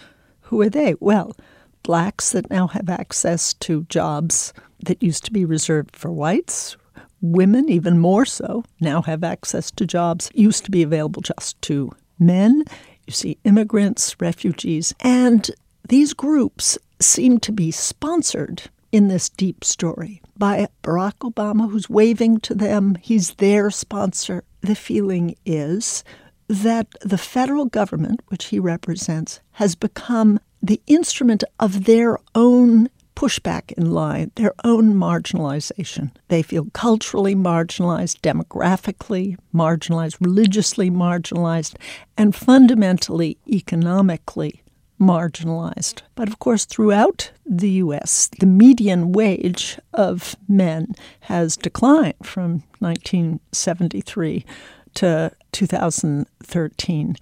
who 0.50 0.60
are 0.60 0.68
they? 0.68 0.96
Well, 0.98 1.36
blacks 1.84 2.32
that 2.32 2.50
now 2.50 2.66
have 2.66 2.88
access 2.88 3.54
to 3.54 3.84
jobs 3.84 4.52
that 4.84 5.00
used 5.00 5.24
to 5.26 5.32
be 5.32 5.44
reserved 5.44 5.94
for 5.94 6.10
whites. 6.10 6.76
Women, 7.20 7.68
even 7.68 7.98
more 7.98 8.24
so, 8.24 8.64
now 8.80 9.02
have 9.02 9.22
access 9.22 9.70
to 9.72 9.86
jobs 9.86 10.30
used 10.34 10.64
to 10.64 10.70
be 10.70 10.82
available 10.82 11.22
just 11.22 11.60
to 11.62 11.92
men. 12.18 12.64
You 13.06 13.12
see 13.12 13.38
immigrants, 13.44 14.16
refugees, 14.20 14.94
and 15.00 15.50
these 15.88 16.14
groups 16.14 16.78
seem 17.00 17.40
to 17.40 17.52
be 17.52 17.70
sponsored 17.70 18.62
in 18.92 19.08
this 19.08 19.28
deep 19.28 19.64
story 19.64 20.22
by 20.36 20.68
Barack 20.82 21.18
Obama, 21.18 21.70
who's 21.70 21.90
waving 21.90 22.40
to 22.40 22.54
them. 22.54 22.96
He's 23.00 23.34
their 23.34 23.70
sponsor. 23.70 24.44
The 24.60 24.74
feeling 24.74 25.36
is 25.44 26.04
that 26.48 26.88
the 27.00 27.18
federal 27.18 27.66
government, 27.66 28.20
which 28.28 28.46
he 28.46 28.58
represents, 28.58 29.40
has 29.52 29.74
become 29.74 30.40
the 30.62 30.80
instrument 30.86 31.44
of 31.58 31.84
their 31.84 32.18
own 32.34 32.88
pushback 33.20 33.70
in 33.72 33.90
line, 33.90 34.32
their 34.36 34.54
own 34.64 34.94
marginalization. 34.94 36.10
They 36.28 36.42
feel 36.42 36.68
culturally 36.72 37.34
marginalized, 37.34 38.20
demographically 38.22 39.36
marginalized, 39.54 40.16
religiously 40.20 40.90
marginalized, 40.90 41.76
and 42.16 42.34
fundamentally 42.34 43.36
economically 43.46 44.62
marginalized. 44.98 46.00
But 46.14 46.28
of 46.28 46.38
course, 46.38 46.64
throughout 46.64 47.30
the 47.44 47.68
U.S., 47.84 48.30
the 48.40 48.46
median 48.46 49.12
wage 49.12 49.78
of 49.92 50.34
men 50.48 50.94
has 51.20 51.58
declined 51.58 52.14
from 52.22 52.62
1973 52.78 54.46
to 54.94 55.30
2013. 55.52 57.16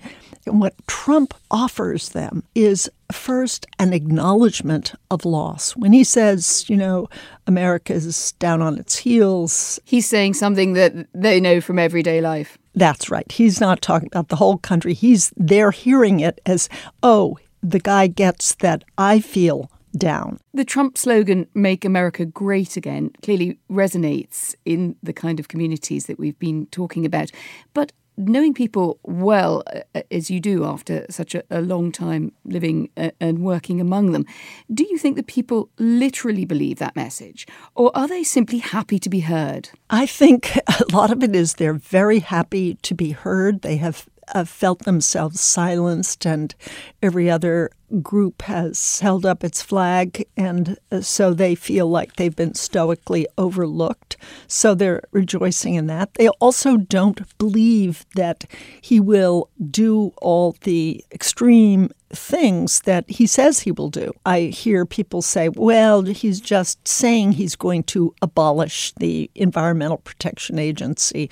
And 0.47 0.61
what 0.61 0.75
Trump 0.87 1.35
offers 1.51 2.11
them 2.11 2.43
is 2.55 2.91
first 3.12 3.67
an 3.79 3.93
acknowledgement 3.93 4.95
of 5.11 5.25
loss. 5.25 5.77
When 5.77 5.93
he 5.93 6.05
says, 6.05 6.64
you 6.69 6.77
know, 6.77 7.09
America's 7.47 8.33
down 8.33 8.62
on 8.62 8.79
its 8.79 8.97
heels, 8.97 9.79
he's 9.85 10.09
saying 10.09 10.35
something 10.35 10.73
that 10.75 10.95
they 11.12 11.41
know 11.41 11.61
from 11.61 11.79
everyday 11.79 12.21
life. 12.21 12.59
That's 12.75 13.11
right. 13.11 13.31
He's 13.31 13.61
not 13.61 13.83
talking 13.83 14.09
about 14.09 14.29
the 14.29 14.37
whole 14.37 14.59
country. 14.59 14.95
He's 14.95 15.33
they're 15.37 15.71
hearing 15.71 16.21
it 16.21 16.41
as, 16.47 16.69
oh, 17.03 17.38
the 17.62 17.81
guy 17.81 18.07
gets 18.07 18.55
that 18.57 18.85
I 18.97 19.21
feel 19.21 19.71
down. 19.97 20.38
The 20.55 20.64
Trump 20.64 20.97
slogan, 20.97 21.47
Make 21.55 21.85
America 21.85 22.25
Great 22.25 22.77
Again, 22.77 23.11
clearly 23.23 23.59
resonates 23.71 24.55
in 24.64 24.97
the 25.03 25.12
kind 25.12 25.41
of 25.41 25.49
communities 25.49 26.07
that 26.07 26.19
we've 26.19 26.38
been 26.38 26.67
talking 26.67 27.05
about. 27.05 27.31
But 27.75 27.93
knowing 28.18 28.52
people 28.52 28.98
well, 29.04 29.62
uh, 29.94 30.02
as 30.11 30.31
you 30.31 30.40
do 30.40 30.64
after 30.64 31.07
such 31.09 31.35
a, 31.35 31.42
a 31.50 31.61
long 31.61 31.92
time 31.92 32.33
living 32.44 32.90
uh, 32.96 33.11
and 33.20 33.38
working 33.38 33.81
among 33.81 34.12
them, 34.12 34.26
do 34.72 34.85
you 34.85 34.98
think 34.98 35.16
that 35.16 35.26
people 35.26 35.70
literally 35.78 36.44
believe 36.44 36.78
that 36.78 36.96
message? 36.96 37.46
Or 37.74 37.90
are 37.94 38.09
they 38.09 38.24
simply 38.24 38.59
happy 38.59 38.98
to 38.98 39.09
be 39.09 39.20
heard? 39.20 39.70
I 39.88 40.07
think 40.07 40.57
a 40.66 40.85
lot 40.92 41.11
of 41.11 41.22
it 41.22 41.35
is 41.35 41.54
they're 41.54 41.72
very 41.72 42.18
happy 42.18 42.74
to 42.74 42.94
be 42.94 43.11
heard. 43.12 43.62
They 43.62 43.76
have 43.76 44.07
uh, 44.35 44.45
felt 44.45 44.81
themselves 44.81 45.41
silenced, 45.41 46.27
and 46.27 46.55
every 47.03 47.31
other 47.31 47.71
group 48.03 48.43
has 48.43 49.01
held 49.01 49.25
up 49.25 49.43
its 49.43 49.62
flag, 49.62 50.27
and 50.37 50.79
uh, 50.93 51.01
so 51.01 51.33
they 51.33 51.55
feel 51.55 51.88
like 51.88 52.17
they've 52.17 52.37
been 52.37 52.55
stoically 52.55 53.27
overlooked. 53.38 54.17
So 54.47 54.75
they're 54.75 55.03
rejoicing 55.12 55.75
in 55.75 55.87
that. 55.87 56.14
They 56.14 56.29
also 56.29 56.77
don't 56.77 57.37
believe 57.38 58.05
that 58.14 58.45
he 58.81 59.01
will 59.01 59.49
do 59.71 60.12
all 60.19 60.57
the 60.62 61.05
extreme 61.12 61.91
things 62.11 62.81
that 62.81 63.09
he 63.09 63.27
says 63.27 63.61
he 63.61 63.73
will 63.73 63.90
do. 63.90 64.12
I 64.25 64.42
hear 64.42 64.87
people 64.87 65.23
say, 65.23 65.49
well, 65.49 66.03
he's 66.03 66.40
just 66.40 66.87
saying 66.87 67.33
he's 67.33 67.57
going 67.57 67.85
to 67.85 68.14
abolish 68.23 68.92
the 68.94 69.31
Environmental 69.35 69.99
Protection 69.99 70.59
Agency 70.59 71.31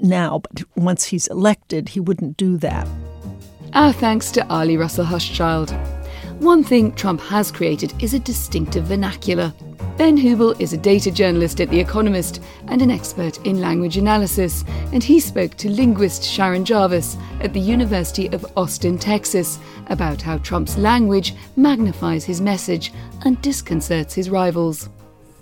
now, 0.00 0.40
but 0.40 0.62
once 0.76 1.04
he's 1.04 1.26
elected, 1.28 1.90
he 1.90 2.00
wouldn't 2.00 2.36
do 2.36 2.56
that. 2.58 2.86
Our 3.72 3.92
thanks 3.92 4.30
to 4.32 4.46
Arlie 4.48 4.76
Russell 4.76 5.04
Hochschild. 5.04 5.70
One 6.40 6.64
thing 6.64 6.92
Trump 6.92 7.20
has 7.20 7.52
created 7.52 7.92
is 8.02 8.14
a 8.14 8.18
distinctive 8.18 8.84
vernacular. 8.84 9.52
Ben 9.98 10.16
Hubel 10.16 10.58
is 10.58 10.72
a 10.72 10.78
data 10.78 11.10
journalist 11.10 11.60
at 11.60 11.68
The 11.68 11.78
Economist 11.78 12.42
and 12.68 12.80
an 12.80 12.90
expert 12.90 13.36
in 13.44 13.60
language 13.60 13.98
analysis, 13.98 14.64
and 14.94 15.04
he 15.04 15.20
spoke 15.20 15.54
to 15.58 15.68
linguist 15.68 16.24
Sharon 16.24 16.64
Jarvis 16.64 17.18
at 17.42 17.52
the 17.52 17.60
University 17.60 18.28
of 18.28 18.46
Austin, 18.56 18.96
Texas, 18.96 19.58
about 19.88 20.22
how 20.22 20.38
Trump's 20.38 20.78
language 20.78 21.34
magnifies 21.56 22.24
his 22.24 22.40
message 22.40 22.90
and 23.26 23.42
disconcerts 23.42 24.14
his 24.14 24.30
rivals. 24.30 24.88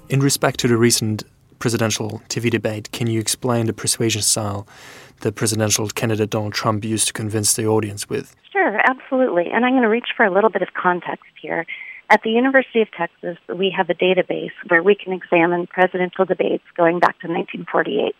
In 0.08 0.18
respect 0.18 0.58
to 0.60 0.66
the 0.66 0.76
recent 0.76 1.22
presidential 1.60 2.20
TV 2.28 2.50
debate, 2.50 2.90
can 2.90 3.06
you 3.06 3.20
explain 3.20 3.66
the 3.66 3.72
persuasion 3.72 4.22
style 4.22 4.66
the 5.20 5.30
presidential 5.30 5.86
candidate 5.90 6.30
Donald 6.30 6.54
Trump 6.54 6.84
used 6.84 7.06
to 7.06 7.12
convince 7.12 7.54
the 7.54 7.66
audience 7.66 8.08
with? 8.08 8.34
Sure, 8.58 8.80
absolutely. 8.84 9.44
And 9.52 9.64
I'm 9.64 9.72
going 9.72 9.82
to 9.82 9.88
reach 9.88 10.08
for 10.16 10.26
a 10.26 10.32
little 10.32 10.50
bit 10.50 10.62
of 10.62 10.68
context 10.74 11.30
here. 11.40 11.64
At 12.10 12.22
the 12.24 12.30
University 12.30 12.80
of 12.80 12.88
Texas, 12.90 13.36
we 13.48 13.72
have 13.76 13.88
a 13.88 13.94
database 13.94 14.50
where 14.66 14.82
we 14.82 14.96
can 14.96 15.12
examine 15.12 15.68
presidential 15.68 16.24
debates 16.24 16.64
going 16.76 16.98
back 16.98 17.20
to 17.20 17.28
1948. 17.28 18.16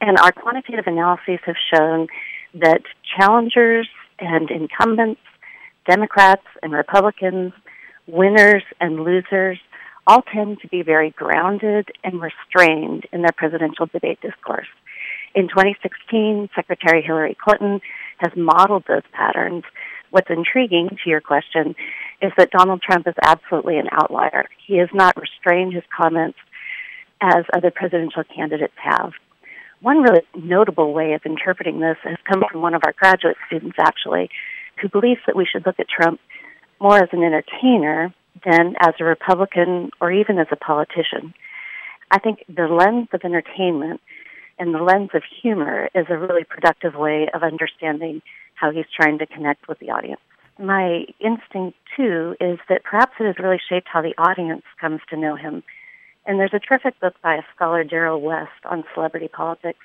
And 0.00 0.18
our 0.18 0.30
quantitative 0.30 0.84
analyses 0.86 1.40
have 1.46 1.56
shown 1.74 2.06
that 2.54 2.82
challengers 3.18 3.88
and 4.20 4.50
incumbents, 4.52 5.20
Democrats 5.88 6.46
and 6.62 6.72
Republicans, 6.72 7.52
winners 8.06 8.62
and 8.80 9.02
losers 9.02 9.58
all 10.06 10.22
tend 10.32 10.60
to 10.60 10.68
be 10.68 10.82
very 10.82 11.10
grounded 11.10 11.88
and 12.04 12.20
restrained 12.22 13.06
in 13.12 13.22
their 13.22 13.34
presidential 13.36 13.86
debate 13.86 14.20
discourse. 14.20 14.68
In 15.34 15.48
2016, 15.48 16.50
Secretary 16.54 17.02
Hillary 17.02 17.36
Clinton 17.42 17.80
has 18.18 18.32
modeled 18.36 18.84
those 18.88 19.02
patterns. 19.12 19.64
What's 20.10 20.30
intriguing 20.30 20.88
to 21.02 21.10
your 21.10 21.20
question 21.20 21.74
is 22.22 22.32
that 22.38 22.50
Donald 22.50 22.82
Trump 22.82 23.06
is 23.06 23.14
absolutely 23.22 23.78
an 23.78 23.88
outlier. 23.92 24.46
He 24.66 24.78
has 24.78 24.88
not 24.94 25.16
restrained 25.16 25.74
his 25.74 25.84
comments 25.94 26.38
as 27.20 27.44
other 27.54 27.70
presidential 27.70 28.24
candidates 28.24 28.74
have. 28.76 29.12
One 29.80 30.02
really 30.02 30.22
notable 30.34 30.92
way 30.92 31.12
of 31.12 31.22
interpreting 31.26 31.80
this 31.80 31.98
has 32.02 32.16
come 32.30 32.42
from 32.50 32.62
one 32.62 32.74
of 32.74 32.82
our 32.84 32.94
graduate 32.98 33.36
students, 33.46 33.76
actually, 33.78 34.30
who 34.80 34.88
believes 34.88 35.20
that 35.26 35.36
we 35.36 35.46
should 35.50 35.66
look 35.66 35.78
at 35.78 35.88
Trump 35.88 36.20
more 36.80 36.96
as 36.96 37.08
an 37.12 37.22
entertainer 37.22 38.14
than 38.44 38.74
as 38.80 38.94
a 39.00 39.04
Republican 39.04 39.90
or 40.00 40.12
even 40.12 40.38
as 40.38 40.46
a 40.50 40.56
politician. 40.56 41.34
I 42.10 42.18
think 42.18 42.44
the 42.48 42.68
lens 42.68 43.08
of 43.12 43.22
entertainment 43.24 44.00
and 44.58 44.74
the 44.74 44.82
lens 44.82 45.10
of 45.14 45.22
humor 45.42 45.88
is 45.94 46.06
a 46.08 46.16
really 46.16 46.44
productive 46.44 46.94
way 46.94 47.28
of 47.32 47.42
understanding 47.42 48.22
how 48.54 48.70
he's 48.70 48.86
trying 48.94 49.18
to 49.18 49.26
connect 49.26 49.68
with 49.68 49.78
the 49.78 49.90
audience. 49.90 50.20
My 50.58 51.04
instinct, 51.20 51.76
too, 51.96 52.34
is 52.40 52.58
that 52.68 52.84
perhaps 52.84 53.12
it 53.20 53.26
has 53.26 53.38
really 53.38 53.60
shaped 53.68 53.88
how 53.92 54.00
the 54.00 54.14
audience 54.16 54.62
comes 54.80 55.00
to 55.10 55.16
know 55.16 55.36
him. 55.36 55.62
And 56.24 56.40
there's 56.40 56.54
a 56.54 56.58
terrific 56.58 56.98
book 56.98 57.14
by 57.22 57.36
a 57.36 57.42
scholar, 57.54 57.84
Darrell 57.84 58.20
West, 58.20 58.64
on 58.64 58.84
celebrity 58.94 59.28
politics 59.28 59.84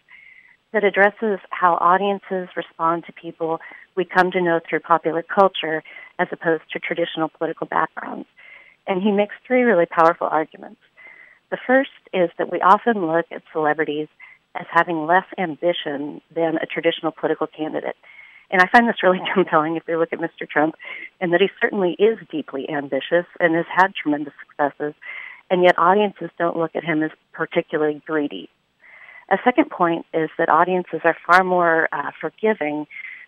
that 0.71 0.85
addresses 0.85 1.39
how 1.49 1.73
audiences 1.75 2.47
respond 2.55 3.03
to 3.05 3.13
people 3.13 3.59
we 3.95 4.05
come 4.05 4.31
to 4.31 4.41
know 4.41 4.61
through 4.67 4.79
popular 4.79 5.21
culture 5.21 5.83
as 6.17 6.29
opposed 6.31 6.63
to 6.71 6.79
traditional 6.79 7.27
political 7.27 7.67
backgrounds. 7.67 8.27
And 8.87 9.01
he 9.01 9.11
makes 9.11 9.35
three 9.45 9.63
really 9.63 9.85
powerful 9.85 10.27
arguments. 10.27 10.79
The 11.49 11.57
first 11.67 11.91
is 12.13 12.29
that 12.37 12.51
we 12.51 12.61
often 12.61 13.05
look 13.05 13.25
at 13.31 13.43
celebrities 13.51 14.07
as 14.55 14.65
having 14.69 15.05
less 15.05 15.25
ambition 15.37 16.21
than 16.33 16.57
a 16.57 16.65
traditional 16.65 17.11
political 17.11 17.47
candidate. 17.47 17.95
And 18.49 18.61
I 18.61 18.67
find 18.67 18.87
this 18.87 19.01
really 19.01 19.21
compelling 19.33 19.77
if 19.77 19.83
we 19.87 19.95
look 19.95 20.13
at 20.13 20.19
Mr. 20.19 20.47
Trump, 20.49 20.75
and 21.19 21.33
that 21.33 21.41
he 21.41 21.49
certainly 21.61 21.95
is 21.97 22.17
deeply 22.29 22.69
ambitious 22.69 23.25
and 23.39 23.55
has 23.55 23.65
had 23.73 23.95
tremendous 23.95 24.33
successes, 24.45 24.93
and 25.49 25.63
yet 25.63 25.77
audiences 25.77 26.29
don't 26.37 26.57
look 26.57 26.75
at 26.75 26.83
him 26.83 27.01
as 27.03 27.11
particularly 27.33 28.01
greedy. 28.05 28.49
A 29.29 29.37
second 29.45 29.69
point 29.69 30.05
is 30.13 30.29
that 30.37 30.49
audiences 30.49 31.01
are 31.05 31.15
far 31.25 31.43
more 31.43 31.87
uh, 31.93 32.11
forgiving 32.19 32.85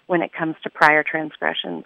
when 0.08 0.22
it 0.22 0.34
comes 0.34 0.56
to 0.64 0.70
prior 0.70 1.04
transgressions. 1.04 1.86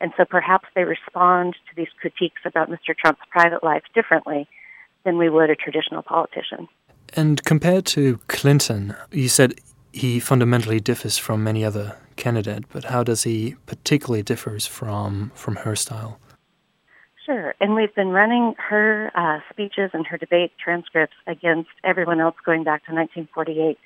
And 0.00 0.12
so 0.16 0.24
perhaps 0.24 0.68
they 0.74 0.84
respond 0.84 1.54
to 1.54 1.76
these 1.76 1.88
critiques 2.00 2.42
about 2.44 2.70
Mr. 2.70 2.96
Trump's 2.96 3.22
private 3.30 3.64
life 3.64 3.82
differently 3.94 4.46
than 5.04 5.18
we 5.18 5.28
would 5.28 5.50
a 5.50 5.56
traditional 5.56 6.02
politician. 6.02 6.68
And 7.14 7.42
compared 7.44 7.86
to 7.86 8.18
Clinton, 8.28 8.94
you 9.10 9.28
said 9.28 9.54
he 9.92 10.20
fundamentally 10.20 10.80
differs 10.80 11.16
from 11.18 11.42
many 11.42 11.64
other 11.64 11.96
candidates, 12.16 12.66
but 12.72 12.84
how 12.84 13.02
does 13.02 13.22
he 13.22 13.56
particularly 13.66 14.22
differs 14.22 14.66
from 14.66 15.32
from 15.34 15.56
her 15.56 15.76
style? 15.76 16.18
Sure, 17.24 17.54
and 17.60 17.74
we've 17.74 17.94
been 17.94 18.10
running 18.10 18.54
her 18.56 19.10
uh, 19.14 19.40
speeches 19.50 19.90
and 19.92 20.06
her 20.06 20.16
debate 20.16 20.52
transcripts 20.62 21.16
against 21.26 21.70
everyone 21.82 22.20
else 22.20 22.36
going 22.44 22.62
back 22.62 22.86
to 22.86 22.94
1948, 22.94 23.78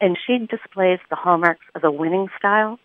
and 0.00 0.16
she 0.26 0.38
displays 0.38 0.98
the 1.10 1.16
hallmarks 1.16 1.66
of 1.74 1.84
a 1.84 1.90
winning 1.90 2.28
style. 2.38 2.78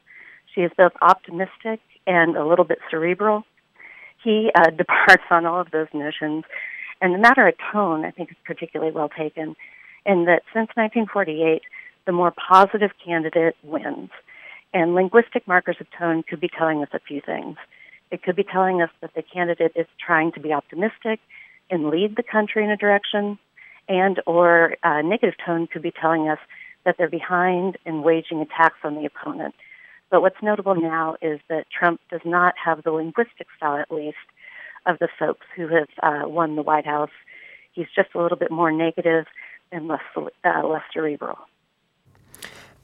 She 0.53 0.61
is 0.61 0.71
both 0.77 0.91
optimistic 1.01 1.79
and 2.05 2.35
a 2.35 2.45
little 2.45 2.65
bit 2.65 2.79
cerebral. 2.91 3.43
He 4.21 4.51
uh, 4.53 4.69
departs 4.77 5.23
on 5.29 5.45
all 5.45 5.61
of 5.61 5.71
those 5.71 5.87
notions 5.93 6.43
and 7.01 7.13
the 7.13 7.19
matter 7.19 7.47
of 7.47 7.55
tone, 7.71 8.05
I 8.05 8.11
think, 8.11 8.31
is 8.31 8.37
particularly 8.45 8.91
well 8.91 9.09
taken 9.09 9.55
in 10.05 10.25
that 10.25 10.43
since 10.53 10.69
1948, 10.75 11.61
the 12.05 12.11
more 12.11 12.31
positive 12.31 12.91
candidate 13.03 13.55
wins. 13.63 14.09
And 14.73 14.93
linguistic 14.93 15.47
markers 15.47 15.77
of 15.79 15.87
tone 15.97 16.23
could 16.27 16.39
be 16.39 16.49
telling 16.49 16.81
us 16.81 16.89
a 16.93 16.99
few 16.99 17.21
things. 17.21 17.57
It 18.11 18.23
could 18.23 18.35
be 18.35 18.43
telling 18.43 18.81
us 18.81 18.89
that 19.01 19.13
the 19.15 19.23
candidate 19.23 19.71
is 19.75 19.87
trying 20.05 20.31
to 20.33 20.39
be 20.39 20.53
optimistic 20.53 21.19
and 21.69 21.89
lead 21.89 22.15
the 22.15 22.23
country 22.23 22.63
in 22.63 22.69
a 22.69 22.77
direction, 22.77 23.39
and 23.89 24.21
or 24.27 24.75
a 24.83 25.01
negative 25.01 25.35
tone 25.43 25.67
could 25.67 25.81
be 25.81 25.91
telling 25.91 26.29
us 26.29 26.39
that 26.85 26.95
they're 26.97 27.09
behind 27.09 27.77
and 27.85 28.03
waging 28.03 28.41
attacks 28.41 28.77
on 28.83 28.95
the 28.95 29.05
opponent. 29.05 29.55
But 30.11 30.21
what's 30.21 30.41
notable 30.41 30.75
now 30.75 31.17
is 31.21 31.39
that 31.49 31.65
Trump 31.71 31.99
does 32.11 32.21
not 32.23 32.53
have 32.63 32.83
the 32.83 32.91
linguistic 32.91 33.47
style, 33.57 33.77
at 33.77 33.91
least, 33.91 34.17
of 34.85 34.99
the 34.99 35.09
folks 35.19 35.45
who 35.55 35.67
have 35.67 35.87
uh, 36.01 36.27
won 36.27 36.55
the 36.55 36.61
White 36.61 36.85
House. 36.85 37.11
He's 37.73 37.87
just 37.95 38.09
a 38.15 38.21
little 38.21 38.37
bit 38.37 38.51
more 38.51 38.71
negative 38.71 39.25
and 39.71 39.87
less 39.87 40.01
uh, 40.15 40.67
less 40.67 40.83
cerebral. 40.93 41.37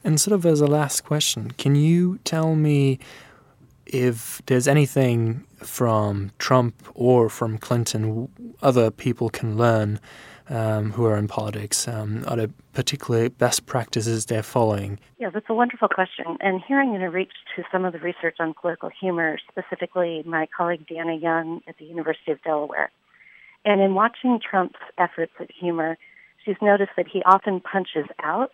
And 0.03 0.19
sort 0.19 0.33
of 0.33 0.45
as 0.45 0.61
a 0.61 0.67
last 0.67 1.01
question, 1.01 1.51
can 1.51 1.75
you 1.75 2.19
tell 2.23 2.55
me 2.55 2.99
if 3.85 4.41
there's 4.47 4.67
anything 4.67 5.45
from 5.57 6.31
Trump 6.39 6.75
or 6.95 7.29
from 7.29 7.57
Clinton 7.57 8.29
other 8.61 8.89
people 8.89 9.29
can 9.29 9.57
learn 9.57 9.99
um, 10.49 10.91
who 10.91 11.05
are 11.05 11.17
in 11.17 11.27
politics? 11.27 11.87
Um, 11.87 12.23
are 12.27 12.35
there 12.35 12.49
particular 12.73 13.29
best 13.29 13.65
practices 13.65 14.25
they're 14.25 14.43
following? 14.43 14.99
Yeah, 15.19 15.29
that's 15.29 15.45
a 15.49 15.53
wonderful 15.53 15.87
question. 15.87 16.37
And 16.39 16.61
here 16.67 16.79
I'm 16.79 16.89
going 16.89 17.01
to 17.01 17.07
reach 17.07 17.33
to 17.55 17.63
some 17.71 17.85
of 17.85 17.93
the 17.93 17.99
research 17.99 18.37
on 18.39 18.53
political 18.53 18.89
humor, 18.89 19.37
specifically 19.49 20.23
my 20.25 20.47
colleague 20.55 20.85
Deanna 20.87 21.21
Young 21.21 21.61
at 21.67 21.77
the 21.77 21.85
University 21.85 22.31
of 22.31 22.41
Delaware. 22.43 22.91
And 23.63 23.81
in 23.81 23.93
watching 23.93 24.39
Trump's 24.39 24.79
efforts 24.97 25.33
at 25.39 25.51
humor, 25.51 25.97
she's 26.43 26.55
noticed 26.61 26.91
that 26.97 27.07
he 27.07 27.21
often 27.23 27.59
punches 27.59 28.07
out. 28.23 28.51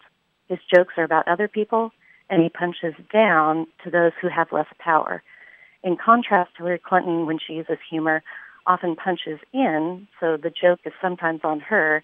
His 0.50 0.60
jokes 0.73 0.93
are 0.97 1.04
about 1.04 1.28
other 1.28 1.47
people, 1.47 1.91
and 2.30 2.43
he 2.43 2.50
punches 2.50 2.93
down 3.12 3.67
to 3.84 3.89
those 3.89 4.12
who 4.21 4.28
have 4.28 4.52
less 4.52 4.67
power. 4.80 5.23
In 5.84 5.95
contrast 5.95 6.52
to 6.58 6.63
Hillary 6.63 6.80
Clinton, 6.80 7.26
when 7.26 7.39
she 7.39 7.54
uses 7.54 7.78
humor, 7.89 8.23
often 8.67 8.95
punches 8.95 9.39
in, 9.53 10.08
so 10.19 10.38
the 10.38 10.51
joke 10.51 10.80
is 10.86 10.93
sometimes 11.01 11.41
on 11.43 11.60
her, 11.62 12.03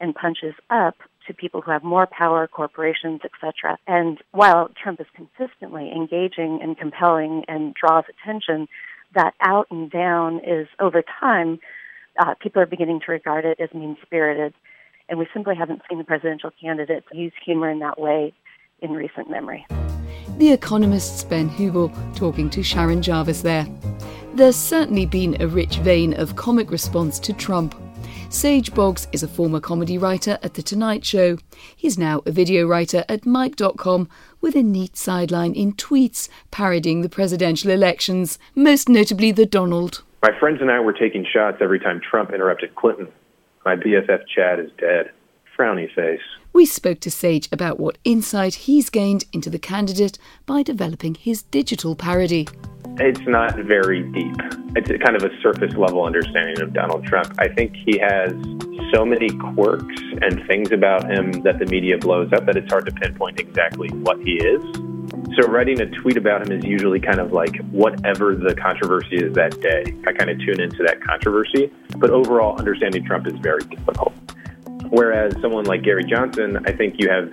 and 0.00 0.14
punches 0.14 0.54
up 0.70 0.96
to 1.26 1.34
people 1.34 1.60
who 1.60 1.70
have 1.70 1.82
more 1.82 2.06
power, 2.06 2.46
corporations, 2.46 3.20
etc. 3.24 3.78
And 3.86 4.18
while 4.32 4.70
Trump 4.80 5.00
is 5.00 5.06
consistently 5.14 5.90
engaging 5.90 6.60
and 6.62 6.76
compelling 6.76 7.44
and 7.48 7.74
draws 7.74 8.04
attention, 8.08 8.68
that 9.14 9.34
out 9.40 9.66
and 9.70 9.90
down 9.90 10.40
is 10.44 10.68
over 10.80 11.02
time, 11.20 11.58
uh, 12.18 12.34
people 12.40 12.60
are 12.62 12.66
beginning 12.66 13.00
to 13.06 13.12
regard 13.12 13.44
it 13.44 13.58
as 13.60 13.72
mean 13.72 13.96
spirited. 14.02 14.54
And 15.08 15.18
we 15.18 15.26
simply 15.32 15.54
haven't 15.56 15.82
seen 15.88 15.98
the 15.98 16.04
presidential 16.04 16.50
candidates 16.60 17.06
use 17.12 17.32
humor 17.44 17.70
in 17.70 17.80
that 17.80 18.00
way 18.00 18.32
in 18.80 18.92
recent 18.92 19.30
memory. 19.30 19.66
The 20.38 20.50
Economist's 20.50 21.22
Ben 21.22 21.48
Hubel 21.48 21.92
talking 22.16 22.50
to 22.50 22.62
Sharon 22.64 23.02
Jarvis 23.02 23.42
there. 23.42 23.68
There's 24.34 24.56
certainly 24.56 25.06
been 25.06 25.40
a 25.40 25.46
rich 25.46 25.76
vein 25.76 26.12
of 26.14 26.34
comic 26.34 26.72
response 26.72 27.20
to 27.20 27.32
Trump. 27.32 27.72
Sage 28.30 28.74
Boggs 28.74 29.06
is 29.12 29.22
a 29.22 29.28
former 29.28 29.60
comedy 29.60 29.96
writer 29.96 30.36
at 30.42 30.54
The 30.54 30.62
Tonight 30.62 31.04
Show. 31.04 31.38
He's 31.76 31.96
now 31.96 32.20
a 32.26 32.32
video 32.32 32.66
writer 32.66 33.04
at 33.08 33.24
Mic.com 33.24 34.08
with 34.40 34.56
a 34.56 34.62
neat 34.64 34.96
sideline 34.96 35.54
in 35.54 35.74
tweets 35.74 36.28
parodying 36.50 37.02
the 37.02 37.08
presidential 37.08 37.70
elections, 37.70 38.36
most 38.56 38.88
notably 38.88 39.30
the 39.30 39.46
Donald. 39.46 40.02
My 40.20 40.36
friends 40.40 40.60
and 40.60 40.70
I 40.70 40.80
were 40.80 40.92
taking 40.92 41.24
shots 41.24 41.58
every 41.60 41.78
time 41.78 42.00
Trump 42.00 42.32
interrupted 42.32 42.74
Clinton. 42.74 43.06
My 43.64 43.76
BFF 43.76 44.26
Chad 44.34 44.58
is 44.58 44.72
dead. 44.78 45.12
Frowny 45.56 45.94
face. 45.94 46.18
We 46.54 46.66
spoke 46.66 47.00
to 47.00 47.10
Sage 47.10 47.48
about 47.50 47.80
what 47.80 47.98
insight 48.04 48.54
he's 48.54 48.88
gained 48.88 49.24
into 49.32 49.50
the 49.50 49.58
candidate 49.58 50.18
by 50.46 50.62
developing 50.62 51.16
his 51.16 51.42
digital 51.42 51.96
parody. 51.96 52.46
It's 53.00 53.26
not 53.26 53.56
very 53.56 54.04
deep. 54.12 54.36
It's 54.76 54.88
kind 55.04 55.16
of 55.16 55.24
a 55.24 55.40
surface 55.42 55.74
level 55.74 56.04
understanding 56.04 56.60
of 56.60 56.72
Donald 56.72 57.04
Trump. 57.06 57.34
I 57.40 57.48
think 57.48 57.74
he 57.74 57.98
has 57.98 58.30
so 58.94 59.04
many 59.04 59.30
quirks 59.30 60.00
and 60.22 60.46
things 60.46 60.70
about 60.70 61.10
him 61.10 61.32
that 61.42 61.58
the 61.58 61.66
media 61.66 61.98
blows 61.98 62.32
up 62.32 62.46
that 62.46 62.56
it's 62.56 62.70
hard 62.70 62.86
to 62.86 62.92
pinpoint 62.92 63.40
exactly 63.40 63.88
what 63.88 64.20
he 64.20 64.34
is. 64.34 64.62
So 65.34 65.48
writing 65.48 65.80
a 65.80 65.86
tweet 65.86 66.16
about 66.16 66.46
him 66.46 66.56
is 66.56 66.64
usually 66.64 67.00
kind 67.00 67.18
of 67.18 67.32
like 67.32 67.56
whatever 67.72 68.36
the 68.36 68.54
controversy 68.54 69.16
is 69.16 69.34
that 69.34 69.60
day. 69.60 69.92
I 70.06 70.12
kind 70.12 70.30
of 70.30 70.38
tune 70.38 70.60
into 70.60 70.84
that 70.84 71.02
controversy, 71.02 71.72
but 71.96 72.10
overall 72.10 72.56
understanding 72.56 73.04
Trump 73.04 73.26
is 73.26 73.34
very 73.40 73.64
difficult. 73.64 74.14
Whereas 74.94 75.34
someone 75.42 75.64
like 75.64 75.82
Gary 75.82 76.04
Johnson, 76.04 76.56
I 76.66 76.70
think 76.70 77.00
you 77.00 77.08
have 77.10 77.32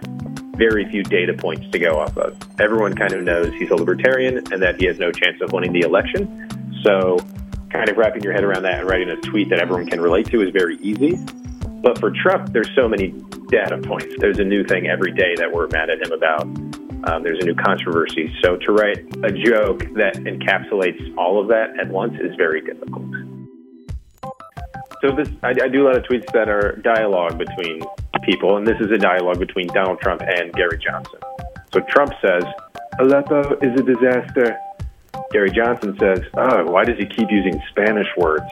very 0.55 0.89
few 0.89 1.03
data 1.03 1.31
points 1.31 1.69
to 1.69 1.77
go 1.77 1.99
off 1.99 2.17
of. 2.17 2.35
Everyone 2.59 2.95
kind 2.95 3.13
of 3.13 3.21
knows 3.21 3.53
he's 3.53 3.69
a 3.69 3.75
libertarian 3.75 4.37
and 4.51 4.63
that 4.63 4.79
he 4.79 4.87
has 4.87 4.97
no 4.97 5.11
chance 5.11 5.39
of 5.41 5.53
winning 5.53 5.71
the 5.71 5.81
election. 5.81 6.49
So, 6.83 7.19
kind 7.69 7.87
of 7.87 7.97
wrapping 7.97 8.23
your 8.23 8.33
head 8.33 8.43
around 8.43 8.63
that 8.63 8.79
and 8.79 8.89
writing 8.89 9.11
a 9.11 9.15
tweet 9.17 9.51
that 9.51 9.59
everyone 9.59 9.85
can 9.85 10.01
relate 10.01 10.25
to 10.31 10.41
is 10.41 10.49
very 10.49 10.77
easy. 10.77 11.19
But 11.83 11.99
for 11.99 12.09
Trump, 12.09 12.51
there's 12.51 12.73
so 12.75 12.89
many 12.89 13.09
data 13.49 13.77
points. 13.77 14.15
There's 14.17 14.39
a 14.39 14.43
new 14.43 14.63
thing 14.63 14.87
every 14.87 15.11
day 15.11 15.35
that 15.35 15.51
we're 15.51 15.67
mad 15.67 15.91
at 15.91 16.01
him 16.01 16.11
about. 16.11 16.41
Um, 16.41 17.21
there's 17.21 17.39
a 17.41 17.45
new 17.45 17.55
controversy. 17.55 18.33
So 18.43 18.57
to 18.57 18.71
write 18.71 19.05
a 19.23 19.31
joke 19.31 19.85
that 19.93 20.15
encapsulates 20.15 21.15
all 21.15 21.39
of 21.39 21.47
that 21.49 21.79
at 21.79 21.89
once 21.89 22.15
is 22.19 22.35
very 22.37 22.61
difficult. 22.61 23.05
So 25.01 25.15
this, 25.15 25.29
I, 25.41 25.49
I 25.49 25.67
do 25.67 25.83
a 25.83 25.85
lot 25.85 25.97
of 25.97 26.03
tweets 26.03 26.31
that 26.33 26.47
are 26.47 26.75
dialogue 26.83 27.37
between 27.37 27.81
people, 28.23 28.57
and 28.57 28.67
this 28.67 28.79
is 28.79 28.91
a 28.91 28.97
dialogue 28.97 29.39
between 29.39 29.67
Donald 29.67 29.99
Trump 29.99 30.21
and 30.21 30.53
Gary 30.53 30.77
Johnson. 30.77 31.19
So 31.73 31.79
Trump 31.89 32.13
says, 32.21 32.43
Aleppo 32.99 33.57
is 33.61 33.79
a 33.79 33.83
disaster. 33.83 34.59
Gary 35.31 35.49
Johnson 35.49 35.97
says, 35.99 36.19
oh, 36.35 36.65
why 36.71 36.83
does 36.83 36.97
he 36.99 37.05
keep 37.05 37.31
using 37.31 37.59
Spanish 37.69 38.07
words? 38.15 38.43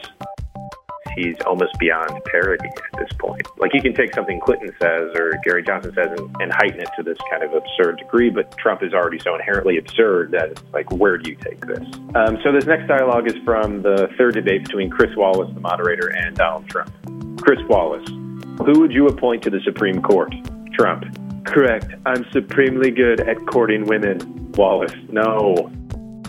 He's 1.16 1.36
almost 1.46 1.78
beyond 1.78 2.10
parody 2.24 2.68
at 2.68 2.98
this 2.98 3.10
point. 3.18 3.42
Like, 3.58 3.72
you 3.74 3.82
can 3.82 3.94
take 3.94 4.14
something 4.14 4.40
Clinton 4.40 4.74
says 4.80 5.10
or 5.16 5.32
Gary 5.44 5.62
Johnson 5.62 5.92
says 5.94 6.08
and, 6.16 6.36
and 6.40 6.52
heighten 6.52 6.80
it 6.80 6.88
to 6.96 7.02
this 7.02 7.18
kind 7.30 7.42
of 7.42 7.52
absurd 7.52 7.98
degree, 7.98 8.30
but 8.30 8.56
Trump 8.58 8.82
is 8.82 8.92
already 8.94 9.18
so 9.18 9.34
inherently 9.34 9.78
absurd 9.78 10.32
that 10.32 10.50
it's 10.50 10.62
like, 10.72 10.90
where 10.92 11.18
do 11.18 11.30
you 11.30 11.36
take 11.36 11.60
this? 11.66 11.86
Um, 12.14 12.38
so, 12.42 12.52
this 12.52 12.66
next 12.66 12.86
dialogue 12.88 13.26
is 13.26 13.36
from 13.44 13.82
the 13.82 14.08
third 14.18 14.34
debate 14.34 14.64
between 14.64 14.90
Chris 14.90 15.14
Wallace, 15.16 15.52
the 15.54 15.60
moderator, 15.60 16.08
and 16.08 16.36
Donald 16.36 16.68
Trump. 16.68 16.92
Chris 17.40 17.60
Wallace, 17.68 18.08
who 18.08 18.80
would 18.80 18.92
you 18.92 19.06
appoint 19.06 19.42
to 19.44 19.50
the 19.50 19.60
Supreme 19.64 20.02
Court? 20.02 20.34
Trump. 20.72 21.04
Correct. 21.46 21.86
I'm 22.06 22.24
supremely 22.32 22.90
good 22.90 23.20
at 23.20 23.36
courting 23.46 23.84
women. 23.86 24.52
Wallace. 24.52 24.94
No. 25.08 25.72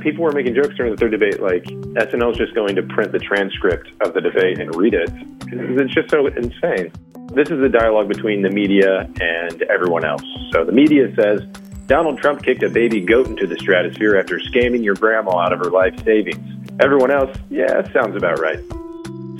People 0.01 0.23
were 0.23 0.31
making 0.31 0.55
jokes 0.55 0.75
during 0.75 0.91
the 0.91 0.97
third 0.97 1.11
debate, 1.11 1.39
like 1.41 1.63
SNL 1.63 2.31
is 2.31 2.37
just 2.37 2.55
going 2.55 2.75
to 2.75 2.83
print 2.83 3.11
the 3.11 3.19
transcript 3.19 3.91
of 4.01 4.13
the 4.13 4.21
debate 4.21 4.59
and 4.59 4.75
read 4.75 4.93
it. 4.93 5.09
It's 5.47 5.93
just 5.93 6.09
so 6.09 6.27
insane. 6.27 6.91
This 7.33 7.49
is 7.49 7.61
the 7.61 7.69
dialogue 7.69 8.07
between 8.07 8.41
the 8.41 8.49
media 8.49 9.09
and 9.21 9.61
everyone 9.63 10.03
else. 10.03 10.23
So 10.51 10.65
the 10.65 10.71
media 10.71 11.13
says 11.15 11.41
Donald 11.85 12.19
Trump 12.19 12.43
kicked 12.43 12.63
a 12.63 12.69
baby 12.69 13.01
goat 13.01 13.27
into 13.27 13.45
the 13.45 13.57
stratosphere 13.57 14.17
after 14.17 14.39
scamming 14.39 14.83
your 14.83 14.95
grandma 14.95 15.37
out 15.37 15.53
of 15.53 15.59
her 15.59 15.69
life 15.69 15.93
savings. 16.03 16.71
Everyone 16.79 17.11
else, 17.11 17.37
yeah, 17.49 17.89
sounds 17.93 18.15
about 18.15 18.39
right. 18.39 18.59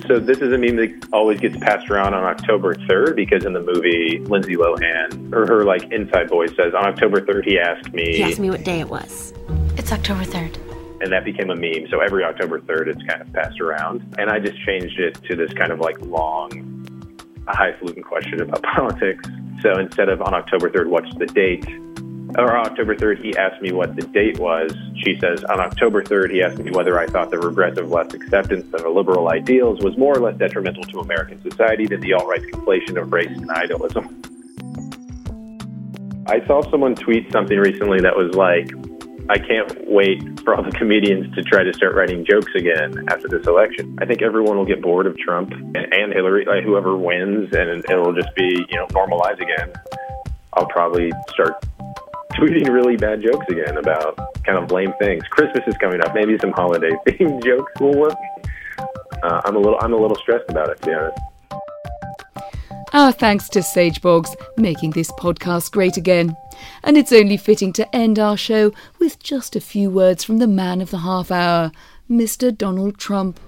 So 0.08 0.18
this 0.18 0.38
is 0.38 0.52
a 0.52 0.58
meme 0.58 0.76
that 0.76 1.08
always 1.12 1.38
gets 1.38 1.56
passed 1.58 1.88
around 1.88 2.14
on 2.14 2.24
October 2.24 2.74
3rd 2.74 3.14
because 3.14 3.44
in 3.44 3.52
the 3.52 3.60
movie, 3.60 4.18
Lindsay 4.20 4.56
Lohan, 4.56 5.32
or 5.32 5.46
her 5.46 5.64
like 5.64 5.84
inside 5.92 6.28
voice 6.28 6.50
says, 6.56 6.74
on 6.74 6.86
October 6.86 7.20
3rd, 7.20 7.44
he 7.44 7.58
asked 7.58 7.92
me. 7.92 8.16
He 8.16 8.22
asked 8.22 8.40
me 8.40 8.50
what 8.50 8.64
day 8.64 8.80
it 8.80 8.88
was. 8.88 9.32
It's 9.76 9.92
October 9.92 10.24
3rd. 10.24 10.58
And 11.02 11.12
that 11.12 11.24
became 11.24 11.50
a 11.50 11.56
meme. 11.56 11.88
So 11.90 12.00
every 12.00 12.24
October 12.24 12.60
3rd, 12.60 12.88
it's 12.88 13.02
kind 13.04 13.22
of 13.22 13.32
passed 13.32 13.60
around. 13.60 14.02
And 14.18 14.28
I 14.28 14.40
just 14.40 14.58
changed 14.64 14.98
it 14.98 15.14
to 15.24 15.36
this 15.36 15.52
kind 15.52 15.70
of 15.70 15.78
like 15.78 16.00
long, 16.00 16.50
highfalutin 17.46 18.02
question 18.02 18.40
about 18.42 18.62
politics. 18.74 19.24
So 19.62 19.78
instead 19.78 20.08
of 20.08 20.20
on 20.22 20.34
October 20.34 20.68
3rd, 20.68 20.88
what's 20.88 21.14
the 21.16 21.26
date? 21.26 21.66
Or 22.38 22.56
October 22.56 22.94
3rd, 22.94 23.22
he 23.22 23.36
asked 23.36 23.60
me 23.60 23.72
what 23.72 23.94
the 23.96 24.02
date 24.02 24.38
was. 24.38 24.72
She 25.04 25.18
says, 25.20 25.44
on 25.44 25.60
October 25.60 26.02
3rd, 26.02 26.32
he 26.32 26.42
asked 26.42 26.58
me 26.58 26.70
whether 26.70 26.98
I 26.98 27.06
thought 27.06 27.30
the 27.30 27.38
regressive 27.38 27.90
left 27.90 28.14
acceptance 28.14 28.72
of 28.74 28.86
liberal 28.86 29.30
ideals 29.30 29.80
was 29.82 29.96
more 29.98 30.16
or 30.16 30.20
less 30.20 30.36
detrimental 30.38 30.84
to 30.84 31.00
American 31.00 31.42
society 31.42 31.86
than 31.86 32.00
the 32.00 32.12
alt 32.14 32.26
right's 32.26 32.46
conflation 32.46 33.00
of 33.00 33.12
race 33.12 33.30
and 33.30 33.50
idealism. 33.50 34.22
I 36.26 36.44
saw 36.46 36.62
someone 36.70 36.94
tweet 36.94 37.30
something 37.32 37.58
recently 37.58 38.00
that 38.00 38.16
was 38.16 38.34
like, 38.34 38.70
I 39.28 39.38
can't 39.38 39.88
wait 39.88 40.40
for 40.40 40.54
all 40.54 40.62
the 40.62 40.72
comedians 40.72 41.34
to 41.34 41.42
try 41.42 41.62
to 41.62 41.72
start 41.72 41.94
writing 41.94 42.24
jokes 42.24 42.52
again 42.56 43.04
after 43.08 43.28
this 43.28 43.46
election. 43.46 43.96
I 44.00 44.06
think 44.06 44.20
everyone 44.20 44.56
will 44.56 44.66
get 44.66 44.82
bored 44.82 45.06
of 45.06 45.16
Trump 45.18 45.52
and, 45.52 46.12
Hillary, 46.12 46.44
like 46.44 46.64
whoever 46.64 46.96
wins, 46.96 47.52
and 47.52 47.84
it'll 47.88 48.12
just 48.12 48.34
be, 48.34 48.66
you 48.68 48.76
know, 48.76 48.86
normalize 48.88 49.40
again. 49.40 49.72
I'll 50.54 50.66
probably 50.66 51.12
start 51.30 51.64
tweeting 52.38 52.68
really 52.72 52.96
bad 52.96 53.22
jokes 53.22 53.46
again 53.48 53.76
about 53.76 54.16
kind 54.44 54.58
of 54.58 54.70
lame 54.70 54.92
things. 54.98 55.22
Christmas 55.30 55.62
is 55.66 55.76
coming 55.78 56.00
up. 56.00 56.14
Maybe 56.14 56.36
some 56.38 56.52
holiday 56.52 56.90
themed 57.06 57.44
jokes 57.44 57.72
will 57.80 57.98
work. 57.98 58.14
Uh, 59.22 59.40
I'm 59.44 59.56
a 59.56 59.58
little 59.58 59.78
I'm 59.80 59.92
a 59.92 59.96
little 59.96 60.16
stressed 60.16 60.48
about 60.48 60.70
it 60.70 60.80
to 60.82 60.86
be 60.86 60.94
honest. 60.94 61.18
Our 62.94 63.10
thanks 63.10 63.48
to 63.50 63.62
Sage 63.62 64.02
Boggs 64.02 64.36
making 64.58 64.90
this 64.90 65.10
podcast 65.12 65.70
great 65.72 65.96
again. 65.96 66.36
And 66.82 66.98
it's 66.98 67.12
only 67.12 67.38
fitting 67.38 67.72
to 67.74 67.96
end 67.96 68.18
our 68.18 68.36
show 68.36 68.72
with 68.98 69.22
just 69.22 69.56
a 69.56 69.60
few 69.60 69.90
words 69.90 70.24
from 70.24 70.38
the 70.38 70.46
man 70.46 70.82
of 70.82 70.90
the 70.90 70.98
half 70.98 71.30
hour, 71.30 71.72
Mr. 72.10 72.56
Donald 72.56 72.98
Trump. 72.98 73.40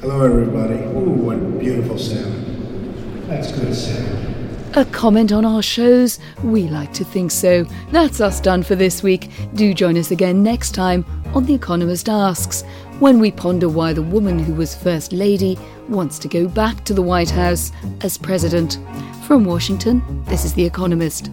Hello, 0.00 0.24
everybody. 0.24 0.74
Ooh, 0.74 1.10
what 1.10 1.58
beautiful 1.58 1.98
sound. 1.98 3.26
That's 3.26 3.50
good 3.52 3.74
sound. 3.74 4.29
A 4.74 4.84
comment 4.84 5.32
on 5.32 5.44
our 5.44 5.62
shows? 5.62 6.20
We 6.44 6.68
like 6.68 6.92
to 6.92 7.04
think 7.04 7.32
so. 7.32 7.64
That's 7.90 8.20
us 8.20 8.40
done 8.40 8.62
for 8.62 8.76
this 8.76 9.02
week. 9.02 9.28
Do 9.54 9.74
join 9.74 9.98
us 9.98 10.12
again 10.12 10.44
next 10.44 10.76
time 10.76 11.04
on 11.34 11.44
The 11.44 11.54
Economist 11.54 12.08
Asks, 12.08 12.62
when 13.00 13.18
we 13.18 13.32
ponder 13.32 13.68
why 13.68 13.92
the 13.92 14.02
woman 14.02 14.38
who 14.38 14.54
was 14.54 14.76
First 14.76 15.12
Lady 15.12 15.58
wants 15.88 16.20
to 16.20 16.28
go 16.28 16.46
back 16.46 16.84
to 16.84 16.94
the 16.94 17.02
White 17.02 17.30
House 17.30 17.72
as 18.02 18.16
President. 18.16 18.78
From 19.26 19.44
Washington, 19.44 20.02
this 20.26 20.44
is 20.44 20.54
The 20.54 20.66
Economist. 20.66 21.32